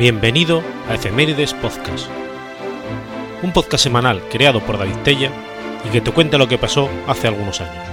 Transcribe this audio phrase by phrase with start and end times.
[0.00, 2.06] Bienvenido a Efemérides Podcast,
[3.42, 5.30] un podcast semanal creado por David Tella
[5.86, 7.84] y que te cuenta lo que pasó hace algunos años.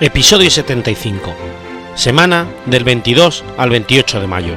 [0.00, 1.32] Episodio 75,
[1.94, 4.56] semana del 22 al 28 de mayo.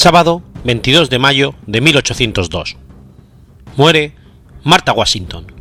[0.00, 2.78] Sábado 22 de mayo de 1802.
[3.76, 4.14] Muere
[4.64, 5.52] Martha Washington.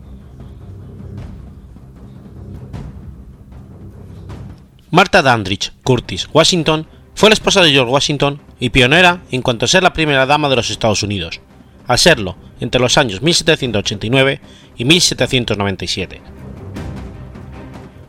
[4.92, 9.68] Martha Dandridge Curtis Washington fue la esposa de George Washington y pionera en cuanto a
[9.68, 11.42] ser la primera dama de los Estados Unidos,
[11.86, 14.40] al serlo entre los años 1789
[14.78, 16.22] y 1797.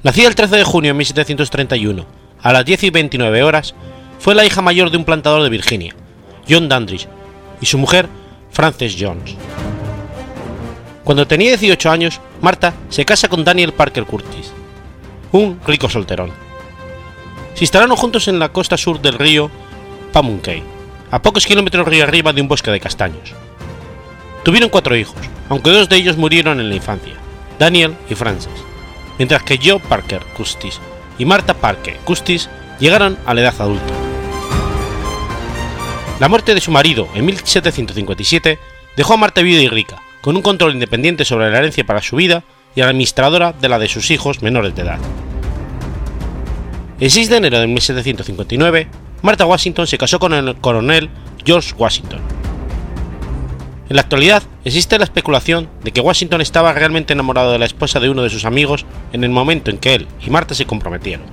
[0.05, 2.07] Nacida el 13 de junio de 1731,
[2.41, 3.75] a las 10 y 29 horas,
[4.21, 5.97] fue la hija mayor de un plantador de Virginia,
[6.51, 7.07] John Dandridge,
[7.61, 8.09] y su mujer,
[8.51, 9.37] Frances Jones.
[11.05, 14.53] Cuando tenía 18 años, Marta se casa con Daniel Parker Curtis,
[15.33, 16.31] un rico solterón.
[17.55, 19.51] Se instalaron juntos en la costa sur del río
[20.13, 20.63] Pamunkey,
[21.11, 23.35] a pocos kilómetros río arriba de un bosque de castaños.
[24.45, 27.15] Tuvieron cuatro hijos, aunque dos de ellos murieron en la infancia,
[27.59, 28.53] Daniel y Frances,
[29.19, 30.81] mientras que Joe Parker Custis
[31.19, 32.49] y Marta Parker Custis
[32.79, 34.00] llegaron a la edad adulta.
[36.21, 38.59] La muerte de su marido en 1757
[38.95, 42.17] dejó a Marta viuda y rica, con un control independiente sobre la herencia para su
[42.17, 42.45] vida
[42.77, 44.99] y administradora de la de sus hijos menores de edad.
[47.01, 48.87] El 6 de enero de 1759,
[49.23, 51.09] Martha Washington se casó con el coronel
[51.43, 52.21] George Washington.
[53.89, 57.99] En la actualidad existe la especulación de que Washington estaba realmente enamorado de la esposa
[57.99, 61.25] de uno de sus amigos en el momento en que él y Marta se comprometieron.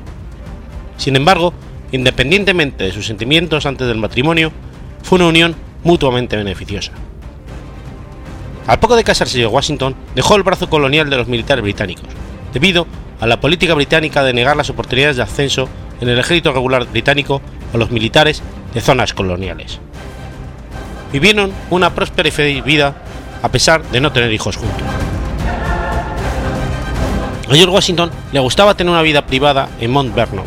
[0.95, 1.53] Sin embargo,
[1.91, 4.53] independientemente de sus sentimientos antes del matrimonio,
[5.07, 6.91] fue una unión mutuamente beneficiosa.
[8.67, 12.09] Al poco de casarse Washington dejó el brazo colonial de los militares británicos,
[12.51, 12.85] debido
[13.21, 15.69] a la política británica de negar las oportunidades de ascenso
[16.01, 17.41] en el ejército regular británico
[17.73, 19.79] a los militares de zonas coloniales.
[21.13, 23.01] Vivieron una próspera y feliz vida
[23.41, 24.83] a pesar de no tener hijos juntos.
[27.49, 30.43] A George Washington le gustaba tener una vida privada en Mount Vernon,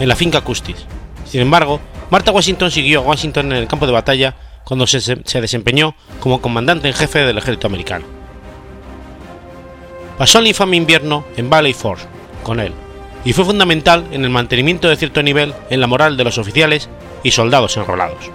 [0.00, 0.86] en la finca Custis.
[1.26, 1.78] Sin embargo,
[2.10, 6.40] Martha Washington siguió a Washington en el campo de batalla cuando se, se desempeñó como
[6.40, 8.06] comandante en jefe del ejército americano.
[10.16, 12.06] Pasó el infame invierno en Valley Forge
[12.42, 12.72] con él
[13.24, 16.88] y fue fundamental en el mantenimiento de cierto nivel en la moral de los oficiales
[17.22, 18.30] y soldados enrolados.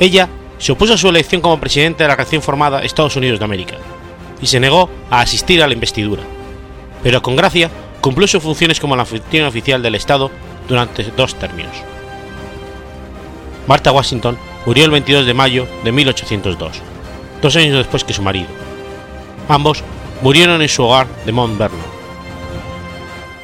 [0.00, 3.44] Ella se opuso a su elección como presidente de la recién formada Estados Unidos de
[3.44, 3.76] América
[4.40, 6.22] y se negó a asistir a la investidura,
[7.02, 7.70] pero con gracia
[8.00, 10.30] cumplió sus funciones como la anfitriona oficial del Estado
[10.68, 11.74] durante dos términos.
[13.66, 16.80] Martha Washington murió el 22 de mayo de 1802,
[17.42, 18.48] dos años después que su marido.
[19.48, 19.82] Ambos
[20.22, 21.96] murieron en su hogar de Mount Vernon.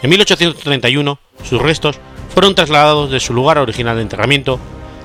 [0.02, 1.98] En 1831, sus restos
[2.34, 4.58] fueron trasladados de su lugar original de enterramiento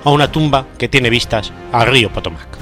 [0.04, 2.57] a una tumba que tiene vistas al río Potomac.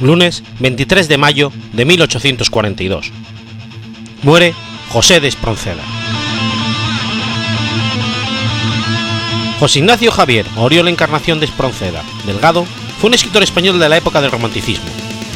[0.00, 3.12] Lunes 23 de mayo de 1842.
[4.22, 4.54] Muere
[4.90, 5.82] José de Espronceda.
[9.58, 12.64] José Ignacio Javier Oriol Encarnación de Espronceda, Delgado,
[13.00, 14.86] fue un escritor español de la época del romanticismo,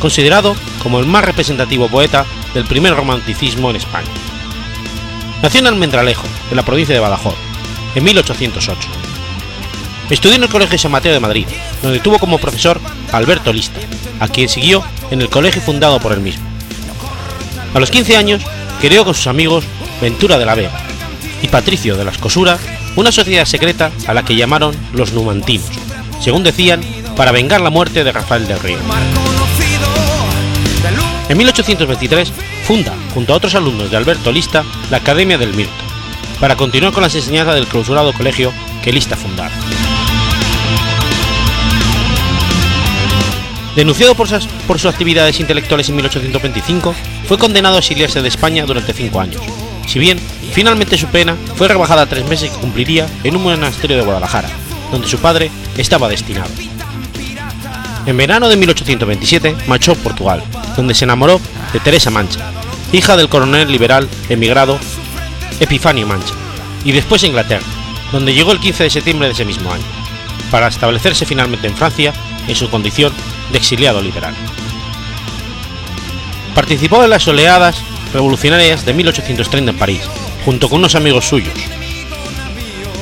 [0.00, 4.10] considerado como el más representativo poeta del primer romanticismo en España.
[5.42, 7.34] Nació en Almendralejo, en la provincia de Badajoz,
[7.96, 8.88] en 1808.
[10.10, 11.46] Estudió en el Colegio San Mateo de Madrid,
[11.82, 12.80] donde tuvo como profesor
[13.12, 13.80] Alberto Lista,
[14.22, 16.44] a quien siguió en el colegio fundado por él mismo.
[17.74, 18.40] A los 15 años,
[18.80, 19.64] creó con sus amigos
[20.00, 20.70] Ventura de la Vega
[21.42, 22.60] y Patricio de las Cosuras
[22.94, 25.66] una sociedad secreta a la que llamaron los Numantinos,
[26.20, 26.82] según decían,
[27.16, 28.78] para vengar la muerte de Rafael del Río.
[31.28, 32.32] En 1823
[32.64, 35.72] funda, junto a otros alumnos de Alberto Lista, la Academia del Mirto,
[36.38, 38.52] para continuar con las enseñanzas del clausurado colegio
[38.84, 39.52] que Lista fundara.
[43.74, 46.94] Denunciado por sus, actividades intelectuales en 1825,
[47.26, 49.40] fue condenado a exiliarse de España durante cinco años,
[49.86, 50.18] si bien
[50.52, 54.50] finalmente su pena fue rebajada a tres meses que cumpliría en un monasterio de Guadalajara,
[54.90, 56.50] donde su padre estaba destinado.
[58.04, 60.42] En verano de 1827 marchó a Portugal,
[60.76, 61.40] donde se enamoró
[61.72, 62.40] de Teresa Mancha,
[62.92, 64.78] hija del coronel liberal emigrado
[65.60, 66.34] Epifanio Mancha,
[66.84, 67.64] y después a Inglaterra,
[68.10, 69.84] donde llegó el 15 de septiembre de ese mismo año,
[70.50, 72.12] para establecerse finalmente en Francia
[72.46, 73.12] en su condición
[73.52, 74.34] de exiliado liberal.
[76.54, 77.82] Participó en las oleadas
[78.12, 80.02] revolucionarias de 1830 en París,
[80.44, 81.54] junto con unos amigos suyos.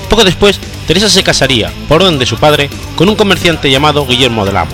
[0.08, 4.44] Poco después, Teresa se casaría, por orden de su padre, con un comerciante llamado Guillermo
[4.44, 4.72] del Amo.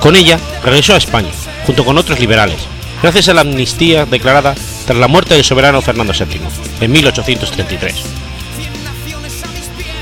[0.00, 1.30] Con ella regresó a España,
[1.66, 2.60] junto con otros liberales,
[3.02, 4.54] gracias a la amnistía declarada
[4.86, 6.40] tras la muerte del soberano Fernando VII,
[6.80, 8.27] en 1833.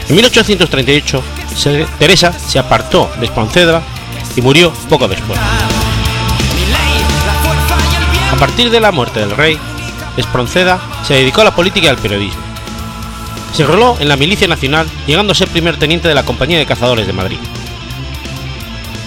[0.08, 1.22] En 1838,
[1.98, 3.82] Teresa se apartó de Espronceda
[4.36, 5.38] y murió poco después.
[8.32, 9.58] A partir de la muerte del rey,
[10.16, 12.40] Espronceda se dedicó a la política y al periodismo.
[13.52, 16.66] Se enroló en la Milicia Nacional, llegando a ser primer teniente de la Compañía de
[16.66, 17.38] Cazadores de Madrid.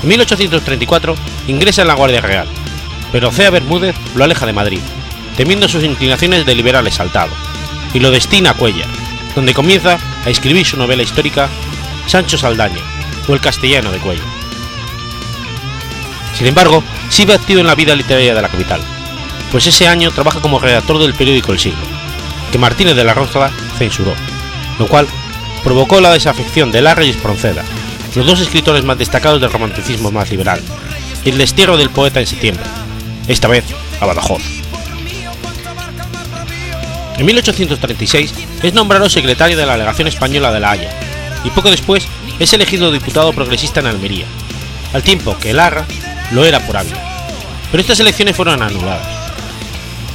[0.02, 1.16] En 1834
[1.48, 2.48] ingresa en la Guardia Real,
[3.12, 4.80] pero Cea Bermúdez lo aleja de Madrid,
[5.38, 7.32] temiendo sus inclinaciones de liberal exaltado,
[7.94, 8.86] y lo destina a Cuella,
[9.36, 11.50] donde comienza a escribir su novela histórica
[12.08, 12.82] Sancho Saldaña
[13.28, 14.24] o El castellano de Cuello.
[16.36, 18.82] Sin embargo, sigue activo en la vida literaria de la capital,
[19.52, 21.80] pues ese año trabaja como redactor del periódico El Siglo,
[22.52, 24.14] que Martínez de la Rosa censuró,
[24.78, 25.08] lo cual
[25.64, 27.64] provocó la desafección de Larra y Espronceda,
[28.16, 30.62] los dos escritores más destacados del romanticismo más liberal,
[31.26, 32.66] y el destierro del poeta en septiembre,
[33.28, 33.66] esta vez
[34.00, 34.42] a Badajoz.
[37.20, 38.34] En 1836
[38.64, 40.90] es nombrado secretario de la Legación Española de La Haya
[41.44, 42.08] y poco después
[42.40, 44.26] es elegido diputado progresista en Almería,
[44.94, 45.86] al tiempo que Larra
[46.32, 47.04] lo era por Ávila.
[47.72, 49.06] Pero estas elecciones fueron anuladas.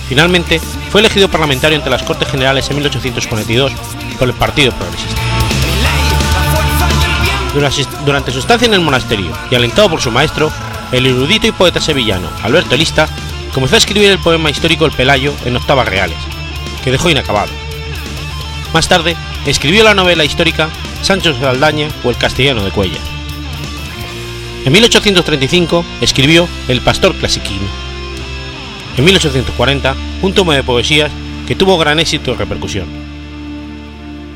[0.09, 0.59] Finalmente
[0.89, 3.73] fue elegido parlamentario ante las Cortes Generales en 1842
[4.19, 5.21] por el Partido Progresista.
[8.07, 10.51] Durante su estancia en el monasterio y alentado por su maestro,
[10.91, 13.07] el erudito y poeta sevillano Alberto Lista
[13.53, 16.17] comenzó a escribir el poema histórico El Pelayo en octavas reales,
[16.85, 17.51] que dejó inacabado.
[18.75, 19.17] Más tarde,
[19.47, 20.69] escribió la novela histórica
[21.03, 22.99] Sancho Saldaña o El Castellano de Cuella.
[24.65, 27.67] En 1835 escribió El Pastor Clasiquino.
[28.97, 31.11] En 1840, un tomo de poesías
[31.47, 32.87] que tuvo gran éxito y repercusión.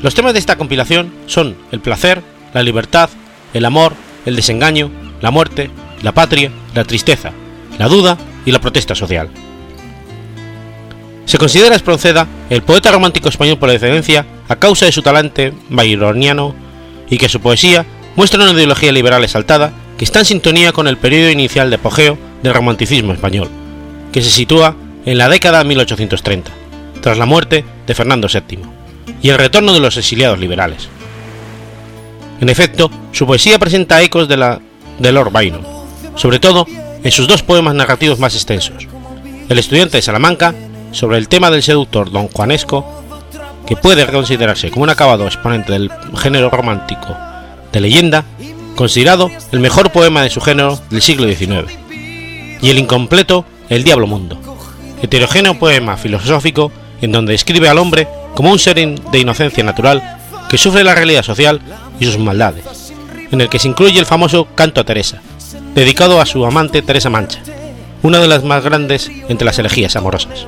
[0.01, 2.21] Los temas de esta compilación son el placer,
[2.53, 3.09] la libertad,
[3.53, 3.93] el amor,
[4.25, 4.91] el desengaño,
[5.21, 5.69] la muerte,
[6.01, 7.31] la patria, la tristeza,
[7.77, 9.29] la duda y la protesta social.
[11.29, 16.55] Se considera Espronceda el poeta romántico español por excelencia a causa de su talante byroniano
[17.07, 17.85] y que su poesía
[18.15, 22.17] muestra una ideología liberal exaltada que está en sintonía con el periodo inicial de apogeo
[22.41, 23.47] del romanticismo español,
[24.11, 26.49] que se sitúa en la década de 1830,
[26.99, 28.61] tras la muerte de Fernando VII,
[29.21, 30.89] y el retorno de los exiliados liberales.
[32.41, 34.61] En efecto, su poesía presenta ecos de la
[34.97, 35.61] de Lord Byron,
[36.15, 36.65] sobre todo
[37.03, 38.87] en sus dos poemas narrativos más extensos,
[39.47, 40.55] El estudiante de Salamanca,
[40.91, 42.85] sobre el tema del seductor don Juanesco,
[43.65, 47.15] que puede considerarse como un acabado exponente del género romántico
[47.71, 48.25] de leyenda,
[48.75, 51.71] considerado el mejor poema de su género del siglo XIX,
[52.61, 54.39] y el incompleto El Diablo Mundo,
[55.01, 56.71] heterogéneo poema filosófico
[57.01, 60.17] en donde describe al hombre como un ser de inocencia natural
[60.49, 61.61] que sufre la realidad social
[61.99, 62.93] y sus maldades,
[63.31, 65.21] en el que se incluye el famoso Canto a Teresa,
[65.75, 67.41] dedicado a su amante Teresa Mancha,
[68.01, 70.47] una de las más grandes entre las elegías amorosas.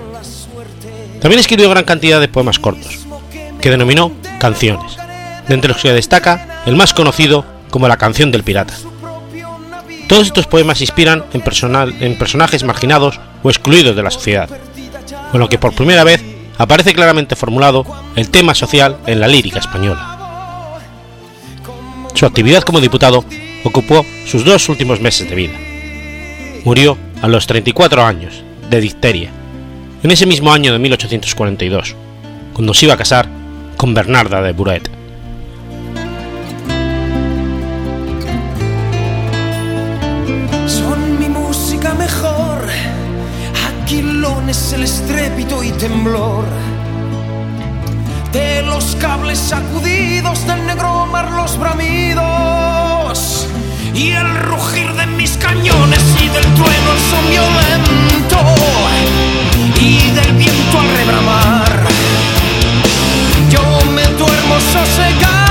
[1.21, 2.99] También escribió gran cantidad de poemas cortos,
[3.61, 4.97] que denominó canciones,
[5.47, 8.73] de entre los que destaca el más conocido como la canción del pirata.
[10.09, 11.43] Todos estos poemas inspiran en,
[12.01, 14.49] en personajes marginados o excluidos de la sociedad,
[15.31, 16.23] con lo que por primera vez
[16.57, 17.85] aparece claramente formulado
[18.15, 20.79] el tema social en la lírica española.
[22.15, 23.23] Su actividad como diputado
[23.63, 25.57] ocupó sus dos últimos meses de vida.
[26.65, 29.31] Murió a los 34 años, de difteria,
[30.03, 31.95] en ese mismo año de 1842,
[32.53, 33.27] cuando se iba a casar
[33.77, 34.89] con Bernarda de Buret.
[40.67, 42.65] Son mi música mejor,
[43.83, 46.45] aquilones el estrépito y temblor
[48.31, 53.47] de los cables sacudidos del negro mar los bramidos
[53.93, 58.90] y el rugir de mis cañones y del trueno son violento
[59.81, 61.87] y del viento al rebramar.
[63.49, 65.50] Yo me duermo sosegado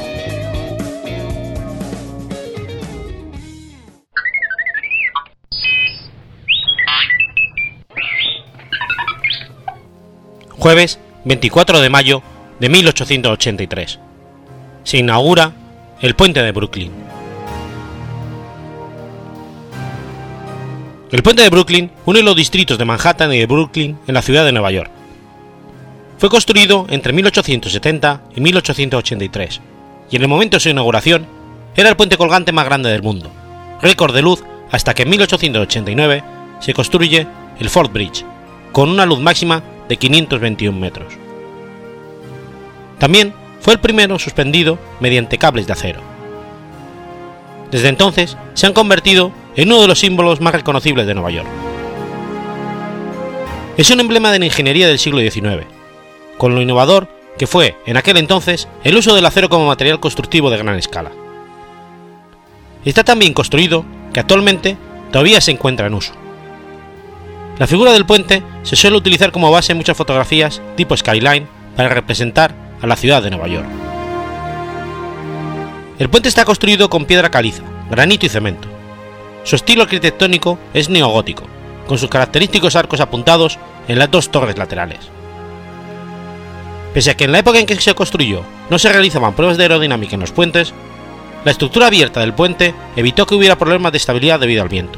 [10.61, 12.21] Jueves 24 de mayo
[12.59, 13.97] de 1883.
[14.83, 15.53] Se inaugura
[16.01, 16.91] el puente de Brooklyn.
[21.11, 24.45] El puente de Brooklyn une los distritos de Manhattan y de Brooklyn en la ciudad
[24.45, 24.91] de Nueva York.
[26.19, 29.61] Fue construido entre 1870 y 1883,
[30.11, 31.25] y en el momento de su inauguración
[31.75, 33.31] era el puente colgante más grande del mundo,
[33.81, 36.23] récord de luz hasta que en 1889
[36.59, 37.25] se construye
[37.59, 38.23] el Fort Bridge,
[38.71, 41.11] con una luz máxima de 521 metros.
[42.97, 45.99] También fue el primero suspendido mediante cables de acero.
[47.71, 51.47] Desde entonces se han convertido en uno de los símbolos más reconocibles de Nueva York.
[53.75, 55.65] Es un emblema de la ingeniería del siglo XIX,
[56.37, 60.49] con lo innovador que fue en aquel entonces el uso del acero como material constructivo
[60.49, 61.11] de gran escala.
[62.85, 63.83] Está tan bien construido
[64.13, 64.77] que actualmente
[65.11, 66.13] todavía se encuentra en uso.
[67.61, 71.89] La figura del puente se suele utilizar como base en muchas fotografías tipo skyline para
[71.89, 73.67] representar a la ciudad de Nueva York.
[75.99, 78.67] El puente está construido con piedra caliza, granito y cemento.
[79.43, 81.43] Su estilo arquitectónico es neogótico,
[81.85, 84.97] con sus característicos arcos apuntados en las dos torres laterales.
[86.95, 88.41] Pese a que en la época en que se construyó
[88.71, 90.73] no se realizaban pruebas de aerodinámica en los puentes,
[91.45, 94.97] la estructura abierta del puente evitó que hubiera problemas de estabilidad debido al viento.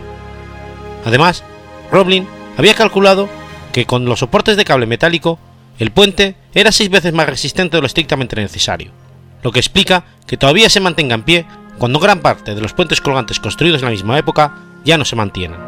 [1.04, 1.44] Además,
[1.92, 2.26] Roblin
[2.58, 3.30] había calculado
[3.72, 5.40] que con los soportes de cable metálico,
[5.80, 8.92] el puente era seis veces más resistente de lo estrictamente necesario,
[9.42, 11.46] lo que explica que todavía se mantenga en pie
[11.78, 14.56] cuando gran parte de los puentes colgantes construidos en la misma época
[14.86, 15.60] ya no se mantienen.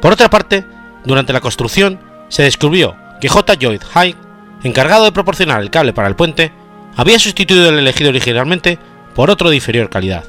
[0.00, 0.64] Por otra parte,
[1.04, 3.54] durante la construcción se descubrió que J.
[3.54, 4.16] Lloyd Hyde,
[4.64, 6.52] encargado de proporcionar el cable para el puente,
[6.96, 8.78] había sustituido el elegido originalmente
[9.14, 10.24] por otro de inferior calidad.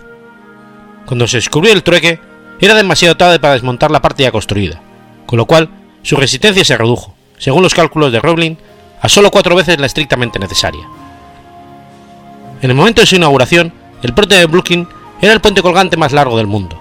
[1.06, 2.20] Cuando se descubrió el trueque,
[2.60, 4.82] era demasiado tarde para desmontar la parte ya construida,
[5.26, 5.70] con lo cual
[6.02, 8.58] su resistencia se redujo, según los cálculos de Roebling,
[9.02, 10.88] a solo cuatro veces la estrictamente necesaria.
[12.62, 14.88] En el momento de su inauguración, el puente de Brooklyn
[15.22, 16.80] era el puente colgante más largo del mundo.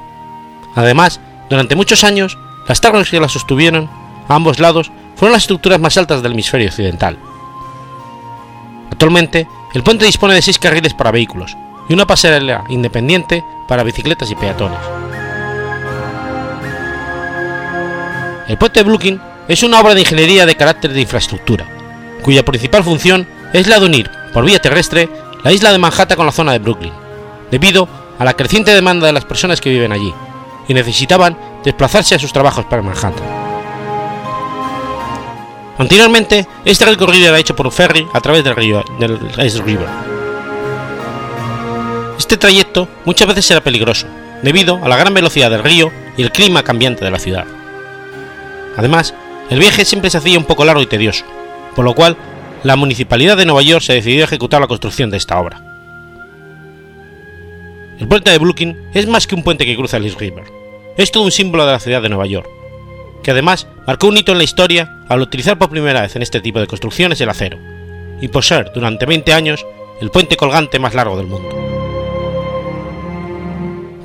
[0.74, 3.88] Además, durante muchos años, las torres que la sostuvieron
[4.28, 7.18] a ambos lados fueron las estructuras más altas del hemisferio occidental.
[8.90, 11.56] Actualmente, el puente dispone de seis carriles para vehículos
[11.88, 14.78] y una pasarela independiente para bicicletas y peatones.
[18.48, 21.66] El puente Brooklyn es una obra de ingeniería de carácter de infraestructura,
[22.22, 25.08] cuya principal función es la de unir, por vía terrestre,
[25.42, 26.92] la isla de Manhattan con la zona de Brooklyn,
[27.50, 27.88] debido
[28.18, 30.14] a la creciente demanda de las personas que viven allí,
[30.68, 33.46] y necesitaban desplazarse a sus trabajos para Manhattan.
[35.78, 39.88] Anteriormente, este recorrido era hecho por un ferry a través del río del East River.
[42.16, 44.06] Este trayecto muchas veces era peligroso,
[44.42, 47.44] debido a la gran velocidad del río y el clima cambiante de la ciudad.
[48.76, 49.14] Además,
[49.50, 51.24] el viaje siempre se hacía un poco largo y tedioso,
[51.74, 52.16] por lo cual
[52.62, 55.62] la Municipalidad de Nueva York se decidió a ejecutar la construcción de esta obra.
[57.98, 60.44] El puente de Brooklyn es más que un puente que cruza el East River,
[60.96, 62.48] es todo un símbolo de la ciudad de Nueva York,
[63.22, 66.40] que además marcó un hito en la historia al utilizar por primera vez en este
[66.40, 67.58] tipo de construcciones el acero,
[68.20, 69.64] y por ser durante 20 años
[70.00, 71.95] el puente colgante más largo del mundo.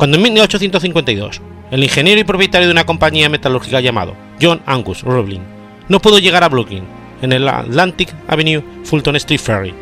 [0.02, 5.44] Cuando en 1852 el ingeniero y propietario de una compañía metalúrgica llamado John Angus Roebling
[5.90, 6.86] no pudo llegar a Brooklyn
[7.22, 9.76] en el Atlantic Avenue Fulton Street Ferry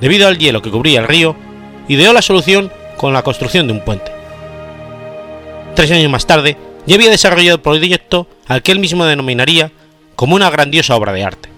[0.00, 1.36] debido al hielo que cubría el río,
[1.88, 4.10] ideó la solución con la construcción de un puente.
[5.74, 6.56] Tres años más tarde,
[6.86, 9.72] ya había desarrollado el proyecto al que él mismo denominaría
[10.14, 11.50] como una grandiosa obra de arte.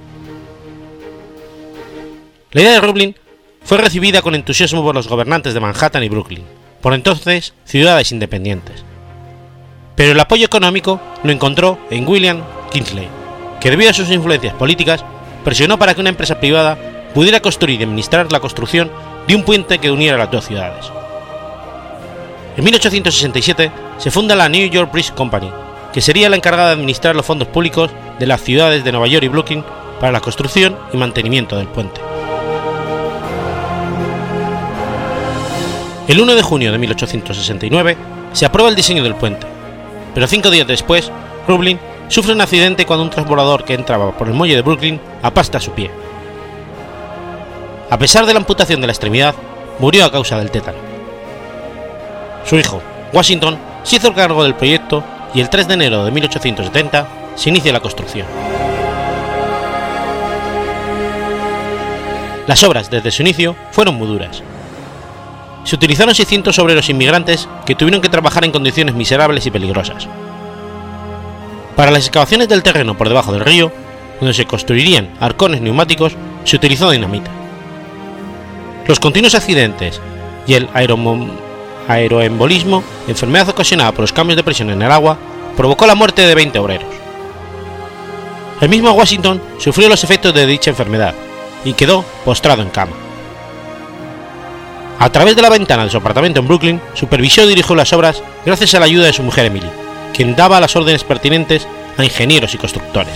[2.50, 3.14] La idea de Roebling
[3.62, 8.84] fue recibida con entusiasmo por los gobernantes de Manhattan y Brooklyn, por entonces ciudades independientes.
[9.96, 13.08] Pero el apoyo económico lo encontró en William Kingsley,
[13.60, 15.04] que debido a sus influencias políticas
[15.44, 16.78] presionó para que una empresa privada
[17.14, 18.90] pudiera construir y administrar la construcción
[19.26, 20.86] de un puente que uniera las dos ciudades.
[22.56, 25.50] En 1867 se funda la New York Bridge Company,
[25.92, 29.24] que sería la encargada de administrar los fondos públicos de las ciudades de Nueva York
[29.24, 29.64] y Brooklyn
[30.00, 32.00] para la construcción y mantenimiento del puente.
[36.08, 37.96] El 1 de junio de 1869
[38.32, 39.46] se aprueba el diseño del puente,
[40.14, 41.12] pero cinco días después,
[41.46, 45.60] Rublin sufre un accidente cuando un transbordador que entraba por el muelle de Brooklyn apasta
[45.60, 45.90] su pie.
[47.90, 49.34] A pesar de la amputación de la extremidad,
[49.78, 50.78] murió a causa del tétano.
[52.46, 52.80] Su hijo,
[53.12, 57.70] Washington, se hizo cargo del proyecto y el 3 de enero de 1870 se inicia
[57.70, 58.26] la construcción.
[62.46, 64.42] Las obras desde su inicio fueron muy duras.
[65.68, 70.08] Se utilizaron 600 obreros inmigrantes que tuvieron que trabajar en condiciones miserables y peligrosas.
[71.76, 73.70] Para las excavaciones del terreno por debajo del río,
[74.18, 76.14] donde se construirían arcones neumáticos,
[76.44, 77.30] se utilizó dinamita.
[78.86, 80.00] Los continuos accidentes
[80.46, 80.70] y el
[81.86, 85.18] aeroembolismo, enfermedad ocasionada por los cambios de presión en el agua,
[85.54, 86.88] provocó la muerte de 20 obreros.
[88.62, 91.14] El mismo Washington sufrió los efectos de dicha enfermedad
[91.62, 93.07] y quedó postrado en cama.
[95.00, 98.22] A través de la ventana de su apartamento en Brooklyn, supervisó y dirigió las obras
[98.44, 99.68] gracias a la ayuda de su mujer Emily,
[100.12, 103.14] quien daba las órdenes pertinentes a ingenieros y constructores.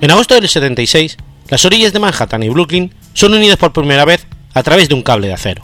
[0.00, 4.26] En agosto del 76, las orillas de Manhattan y Brooklyn son unidas por primera vez
[4.54, 5.62] a través de un cable de acero.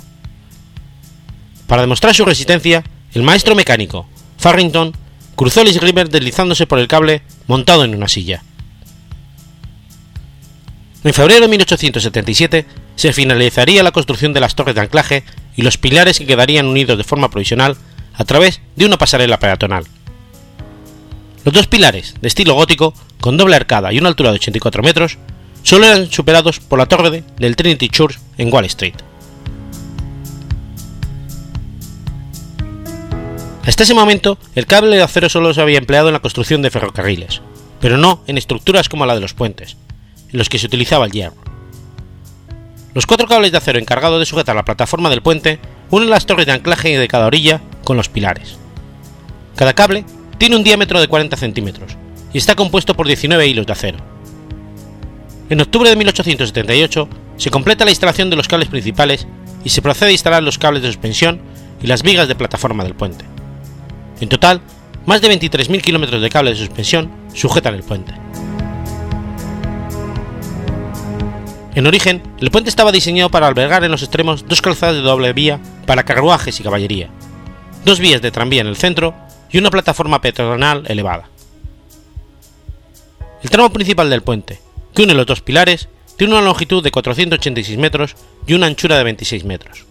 [1.67, 4.95] Para demostrar su resistencia, el maestro mecánico, Farrington,
[5.37, 8.43] cruzó el East River deslizándose por el cable montado en una silla.
[11.03, 12.67] En febrero de 1877
[13.01, 15.25] se finalizaría la construcción de las torres de anclaje
[15.57, 17.79] y los pilares que quedarían unidos de forma provisional
[18.13, 19.87] a través de una pasarela peatonal.
[21.43, 25.17] Los dos pilares, de estilo gótico, con doble arcada y una altura de 84 metros,
[25.63, 28.97] solo eran superados por la torre del Trinity Church en Wall Street.
[33.65, 36.71] Hasta ese momento, el cable de acero solo se había empleado en la construcción de
[36.71, 37.41] ferrocarriles,
[37.81, 39.79] pero no en estructuras como la de los puentes,
[40.31, 41.50] en los que se utilizaba el hierro.
[42.93, 46.47] Los cuatro cables de acero encargados de sujetar la plataforma del puente unen las torres
[46.47, 48.57] de anclaje de cada orilla con los pilares.
[49.55, 50.05] Cada cable
[50.39, 51.97] tiene un diámetro de 40 centímetros
[52.33, 53.99] y está compuesto por 19 hilos de acero.
[55.51, 59.27] En octubre de 1878 se completa la instalación de los cables principales
[59.65, 61.41] y se procede a instalar los cables de suspensión
[61.83, 63.25] y las vigas de plataforma del puente.
[64.21, 64.61] En total,
[65.07, 68.15] más de 23.000 kilómetros de cable de suspensión sujetan el puente.
[71.75, 75.33] En origen, el puente estaba diseñado para albergar en los extremos dos calzadas de doble
[75.33, 77.11] vía para carruajes y caballería,
[77.85, 79.15] dos vías de tranvía en el centro
[79.51, 81.29] y una plataforma peatonal elevada.
[83.43, 84.61] El tramo principal del puente,
[84.95, 89.05] que une los dos pilares, tiene una longitud de 486 metros y una anchura de
[89.05, 89.87] 26 metros.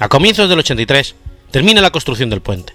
[0.00, 1.14] A comienzos del 83
[1.50, 2.74] termina la construcción del puente.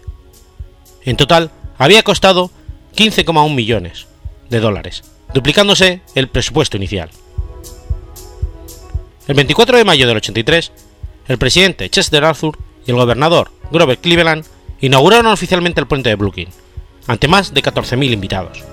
[1.04, 2.52] En total, había costado
[2.96, 4.08] 15,1 millones
[4.50, 7.10] de dólares, duplicándose el presupuesto inicial.
[9.28, 10.72] El 24 de mayo del 83,
[11.28, 14.46] el presidente Chester Arthur y el gobernador Grover Cleveland
[14.82, 16.50] inauguraron oficialmente el puente de Brooklyn,
[17.08, 18.64] ante más de 14.000 invitados.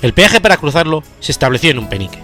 [0.00, 2.18] El peaje para cruzarlo se estableció en un penique.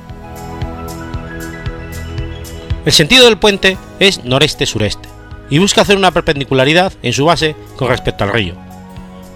[2.85, 5.09] El sentido del puente es noreste-sureste
[5.51, 8.55] y busca hacer una perpendicularidad en su base con respecto al río,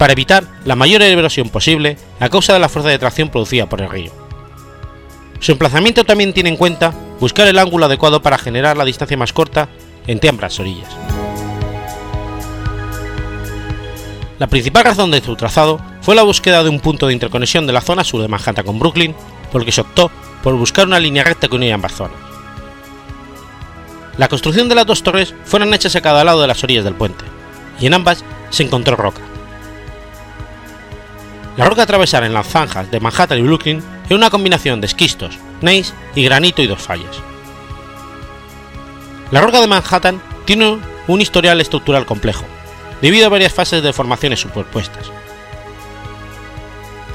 [0.03, 3.79] para evitar la mayor erosión posible a causa de la fuerza de tracción producida por
[3.79, 4.11] el río.
[5.39, 9.31] Su emplazamiento también tiene en cuenta buscar el ángulo adecuado para generar la distancia más
[9.31, 9.69] corta
[10.05, 10.89] entre ambas orillas.
[14.39, 17.71] La principal razón de su trazado fue la búsqueda de un punto de interconexión de
[17.71, 19.15] la zona sur de Manhattan con Brooklyn,
[19.53, 20.11] porque se optó
[20.43, 22.17] por buscar una línea recta que uniera ambas zonas.
[24.17, 26.95] La construcción de las dos torres fueron hechas a cada lado de las orillas del
[26.95, 27.23] puente,
[27.79, 29.21] y en ambas se encontró roca.
[31.55, 35.37] La roca atravesada en las zanjas de Manhattan y Brooklyn es una combinación de esquistos,
[35.61, 37.21] gneiss y granito y dos fallas.
[39.29, 42.45] La roca de Manhattan tiene un historial estructural complejo,
[43.01, 45.11] debido a varias fases de formaciones superpuestas.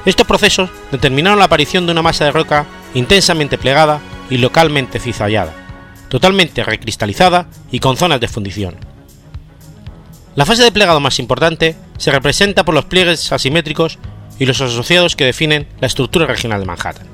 [0.05, 3.99] Estos procesos determinaron la aparición de una masa de roca intensamente plegada
[4.29, 5.53] y localmente cizallada,
[6.07, 8.75] totalmente recristalizada y con zonas de fundición.
[10.35, 13.99] La fase de plegado más importante se representa por los pliegues asimétricos
[14.39, 17.07] y los asociados que definen la estructura regional de Manhattan.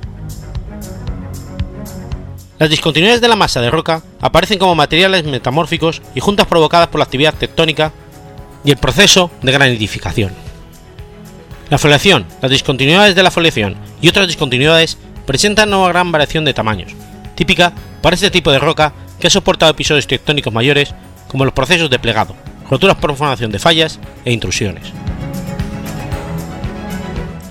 [2.58, 7.00] Las discontinuidades de la masa de roca aparecen como materiales metamórficos y juntas provocadas por
[7.00, 7.92] la actividad tectónica
[8.64, 10.32] y el proceso de granitificación.
[11.70, 16.54] La foliación, las discontinuidades de la foliación y otras discontinuidades presentan una gran variación de
[16.54, 16.94] tamaños,
[17.36, 20.94] típica para este tipo de roca que ha soportado episodios tectónicos mayores
[21.28, 22.36] como los procesos de plegado,
[22.70, 24.94] roturas por formación de fallas e intrusiones.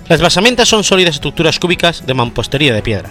[0.08, 3.10] Las basamentas son sólidas estructuras cúbicas de mampostería de piedra,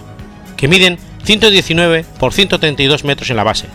[0.56, 3.68] que miden 119 por 132 metros en la base,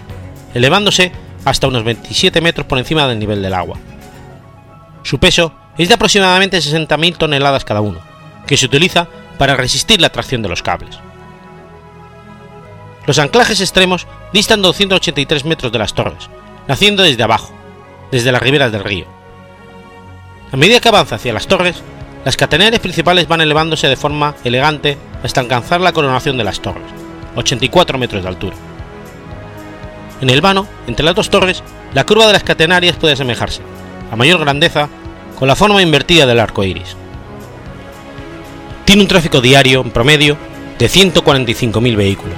[0.55, 1.11] elevándose
[1.45, 3.79] hasta unos 27 metros por encima del nivel del agua.
[5.03, 8.01] Su peso es de aproximadamente 60.000 toneladas cada uno,
[8.47, 10.99] que se utiliza para resistir la tracción de los cables.
[13.07, 16.29] Los anclajes extremos distan 283 metros de las torres,
[16.69, 17.53] naciendo desde abajo,
[18.13, 19.07] desde las riberas del río.
[20.53, 21.83] A medida que avanza hacia las torres,
[22.29, 26.85] las catenarias principales van elevándose de forma elegante hasta alcanzar la coronación de las torres,
[27.37, 28.55] 84 metros de altura.
[30.21, 31.63] En el vano, entre las dos torres,
[31.95, 33.63] la curva de las catenarias puede asemejarse,
[34.13, 34.91] a mayor grandeza,
[35.39, 36.97] con la forma invertida del arco iris.
[38.85, 40.37] Tiene un tráfico diario, en promedio,
[40.79, 42.37] de 145.000 vehículos,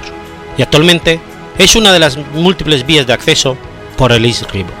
[0.57, 1.19] y actualmente
[1.57, 3.57] es una de las múltiples vías de acceso
[3.97, 4.80] por el East River.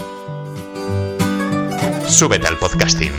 [2.11, 3.13] Súbete al podcasting.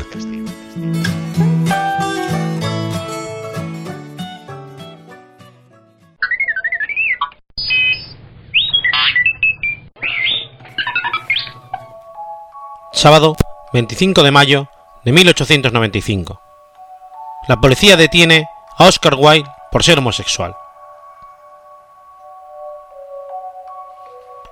[12.93, 13.35] Sábado
[13.73, 14.69] 25 de mayo
[15.05, 16.41] de 1895.
[17.49, 20.55] La policía detiene a Oscar Wilde por ser homosexual.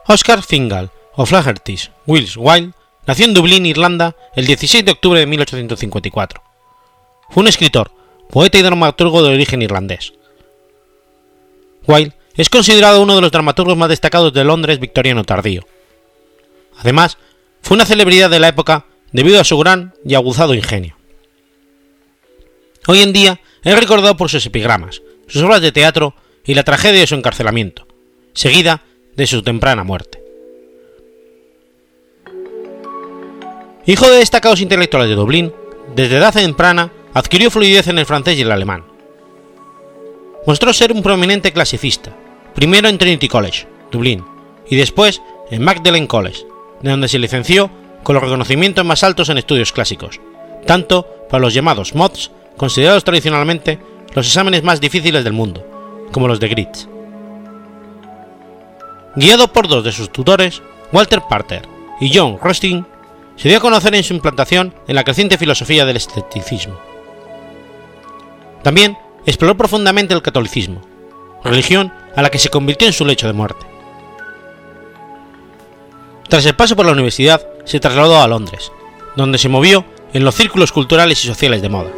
[0.08, 5.26] Oscar Fingal o Flaherty Wills Wilde nació en Dublín, Irlanda, el 16 de octubre de
[5.26, 6.42] 1854.
[7.30, 7.92] Fue un escritor,
[8.30, 10.12] poeta y dramaturgo de origen irlandés.
[11.86, 15.66] Wilde es considerado uno de los dramaturgos más destacados de Londres victoriano tardío.
[16.78, 17.18] Además,
[17.62, 20.96] fue una celebridad de la época debido a su gran y aguzado ingenio.
[22.86, 27.00] Hoy en día es recordado por sus epigramas, sus obras de teatro y la tragedia
[27.00, 27.86] de su encarcelamiento,
[28.32, 28.82] seguida
[29.16, 30.19] de su temprana muerte.
[33.90, 35.52] Hijo de destacados intelectuales de Dublín,
[35.96, 38.84] desde edad temprana adquirió fluidez en el francés y el alemán.
[40.46, 42.16] Mostró ser un prominente clasicista,
[42.54, 44.24] primero en Trinity College, Dublín,
[44.68, 46.46] y después en Magdalen College,
[46.80, 47.68] de donde se licenció
[48.04, 50.20] con los reconocimientos más altos en estudios clásicos,
[50.68, 53.80] tanto para los llamados mods considerados tradicionalmente
[54.14, 55.66] los exámenes más difíciles del mundo,
[56.12, 56.88] como los de Grits.
[59.16, 61.62] Guiado por dos de sus tutores, Walter Parter
[62.00, 62.86] y John Rustin,
[63.40, 66.78] se dio a conocer en su implantación en la creciente filosofía del escepticismo.
[68.62, 70.82] También exploró profundamente el catolicismo,
[71.42, 73.64] religión a la que se convirtió en su lecho de muerte.
[76.28, 78.72] Tras el paso por la universidad, se trasladó a Londres,
[79.16, 81.90] donde se movió en los círculos culturales y sociales de moda.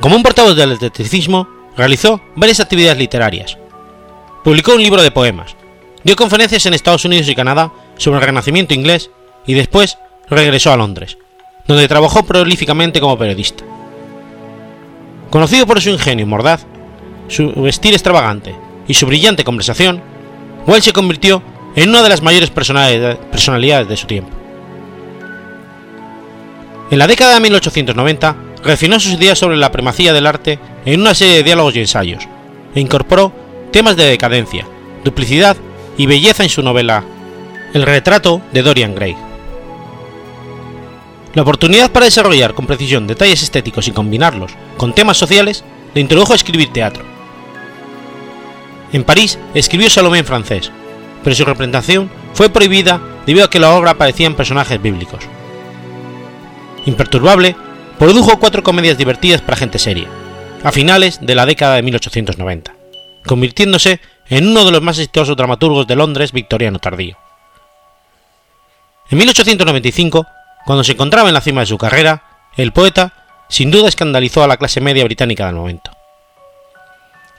[0.00, 3.58] Como un portavoz del esteticismo, realizó varias actividades literarias.
[4.44, 5.56] Publicó un libro de poemas,
[6.04, 9.10] dio conferencias en Estados Unidos y Canadá sobre el Renacimiento inglés
[9.46, 11.18] y después regresó a Londres,
[11.66, 13.62] donde trabajó prolíficamente como periodista.
[15.28, 16.66] Conocido por su ingenio mordaz,
[17.28, 18.54] su vestir extravagante
[18.88, 20.02] y su brillante conversación,
[20.66, 21.42] Wilde se convirtió
[21.76, 24.30] en una de las mayores personalidades de su tiempo.
[26.90, 31.14] En la década de 1890 refinó sus ideas sobre la primacía del arte en una
[31.14, 32.26] serie de diálogos y ensayos,
[32.74, 33.30] e incorporó
[33.70, 34.66] temas de decadencia,
[35.04, 35.56] duplicidad
[35.98, 37.04] y belleza en su novela
[37.72, 39.16] El retrato de Dorian Gray.
[41.34, 45.62] La oportunidad para desarrollar con precisión detalles estéticos y combinarlos con temas sociales
[45.94, 47.04] le introdujo a escribir teatro.
[48.92, 50.72] En París escribió Salomé en francés,
[51.22, 55.22] pero su representación fue prohibida debido a que la obra aparecía en personajes bíblicos.
[56.86, 57.54] Imperturbable,
[58.00, 60.08] produjo cuatro comedias divertidas para gente seria,
[60.64, 62.74] a finales de la década de 1890,
[63.24, 67.16] convirtiéndose en uno de los más exitosos dramaturgos de Londres victoriano tardío.
[69.10, 70.26] En 1895,
[70.64, 72.22] cuando se encontraba en la cima de su carrera,
[72.56, 73.12] el poeta
[73.48, 75.90] sin duda escandalizó a la clase media británica del momento.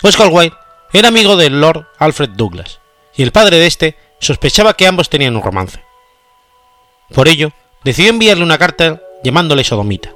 [0.03, 0.55] Oscar Wilde
[0.91, 2.79] era amigo del Lord Alfred Douglas,
[3.15, 5.81] y el padre de este sospechaba que ambos tenían un romance.
[7.13, 7.53] Por ello,
[7.85, 10.11] decidió enviarle una carta llamándole sodomita.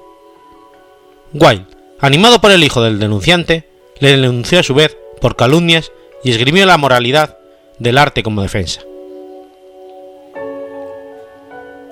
[1.34, 1.68] Wilde,
[2.02, 5.92] animado por el hijo del denunciante, le denunció a su vez por calumnias
[6.24, 7.38] y esgrimió la moralidad
[7.80, 8.82] del arte como defensa.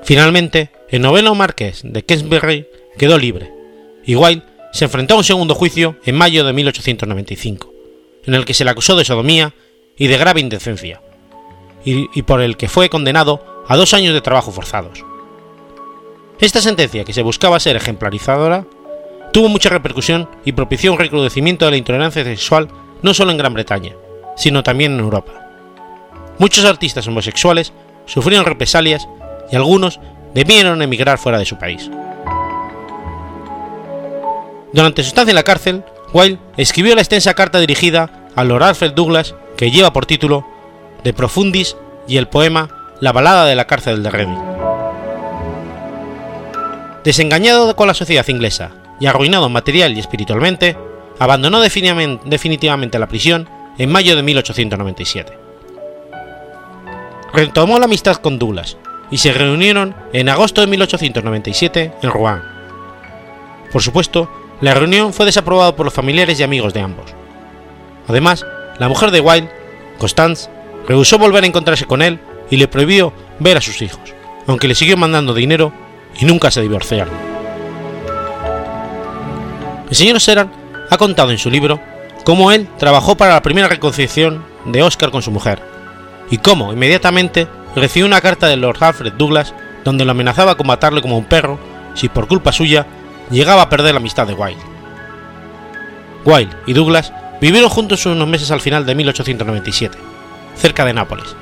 [0.04, 3.52] Finalmente, el noveno marqués de Kesbury quedó libre,
[4.06, 7.74] y Wilde se enfrentó a un segundo juicio en mayo de 1895,
[8.26, 9.54] en el que se le acusó de sodomía
[9.98, 11.02] y de grave indecencia,
[11.86, 15.06] y, y por el que fue condenado a dos años de trabajo forzados.
[16.40, 18.66] Esta sentencia, que se buscaba ser ejemplarizadora,
[19.32, 22.68] tuvo mucha repercusión y propició un recrudecimiento de la intolerancia sexual
[23.02, 23.96] no solo en Gran Bretaña,
[24.36, 25.32] sino también en Europa.
[26.40, 27.74] Muchos artistas homosexuales
[28.06, 29.08] sufrieron represalias
[29.52, 30.00] y algunos
[30.34, 31.90] debieron emigrar fuera de su país.
[34.72, 38.94] Durante su estancia en la cárcel, Wilde escribió la extensa carta dirigida a Lord Alfred
[38.94, 40.46] Douglas que lleva por título
[41.04, 41.78] De Profundis
[42.08, 44.54] y el poema La balada de la cárcel de Reading.
[47.04, 50.78] Desengañado con la sociedad inglesa y arruinado material y espiritualmente,
[51.20, 55.38] abandonó definitivamente la prisión en mayo de 1897.
[57.34, 58.78] Retomó la amistad con Douglas
[59.14, 62.42] y se reunieron en agosto de 1897 en Rouen.
[63.72, 64.28] Por supuesto,
[64.60, 67.14] la reunión fue desaprobada por los familiares y amigos de ambos.
[68.08, 68.44] Además,
[68.80, 69.52] la mujer de Wilde,
[70.00, 70.50] Constance,
[70.88, 74.16] rehusó volver a encontrarse con él y le prohibió ver a sus hijos,
[74.48, 75.72] aunque le siguió mandando dinero
[76.20, 77.14] y nunca se divorciaron.
[79.92, 80.52] El señor Serran
[80.90, 81.80] ha contado en su libro
[82.26, 85.62] cómo él trabajó para la primera reconciliación de Oscar con su mujer,
[86.32, 91.02] y cómo inmediatamente recibió una carta de Lord Alfred Douglas donde lo amenazaba con matarle
[91.02, 91.60] como un perro
[91.94, 92.88] si por culpa suya
[93.30, 94.62] llegaba a perder la amistad de Wilde.
[96.26, 99.98] Wilde y Douglas vivieron juntos unos meses al final de 1897,
[100.56, 101.36] cerca de Nápoles,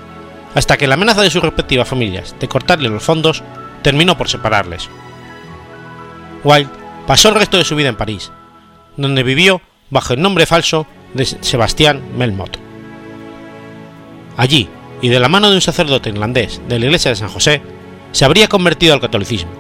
[0.56, 3.44] hasta que la amenaza de sus respectivas familias de cortarle los fondos
[3.84, 4.89] terminó por separarles.
[6.44, 6.72] Wilde
[7.06, 8.32] pasó el resto de su vida en París,
[8.98, 12.58] donde vivió bajo el nombre falso de Sebastián Melmoth.
[14.38, 14.70] Allí,
[15.02, 17.62] y de la mano de un sacerdote irlandés de la iglesia de San José,
[18.12, 19.52] se habría convertido al catolicismo.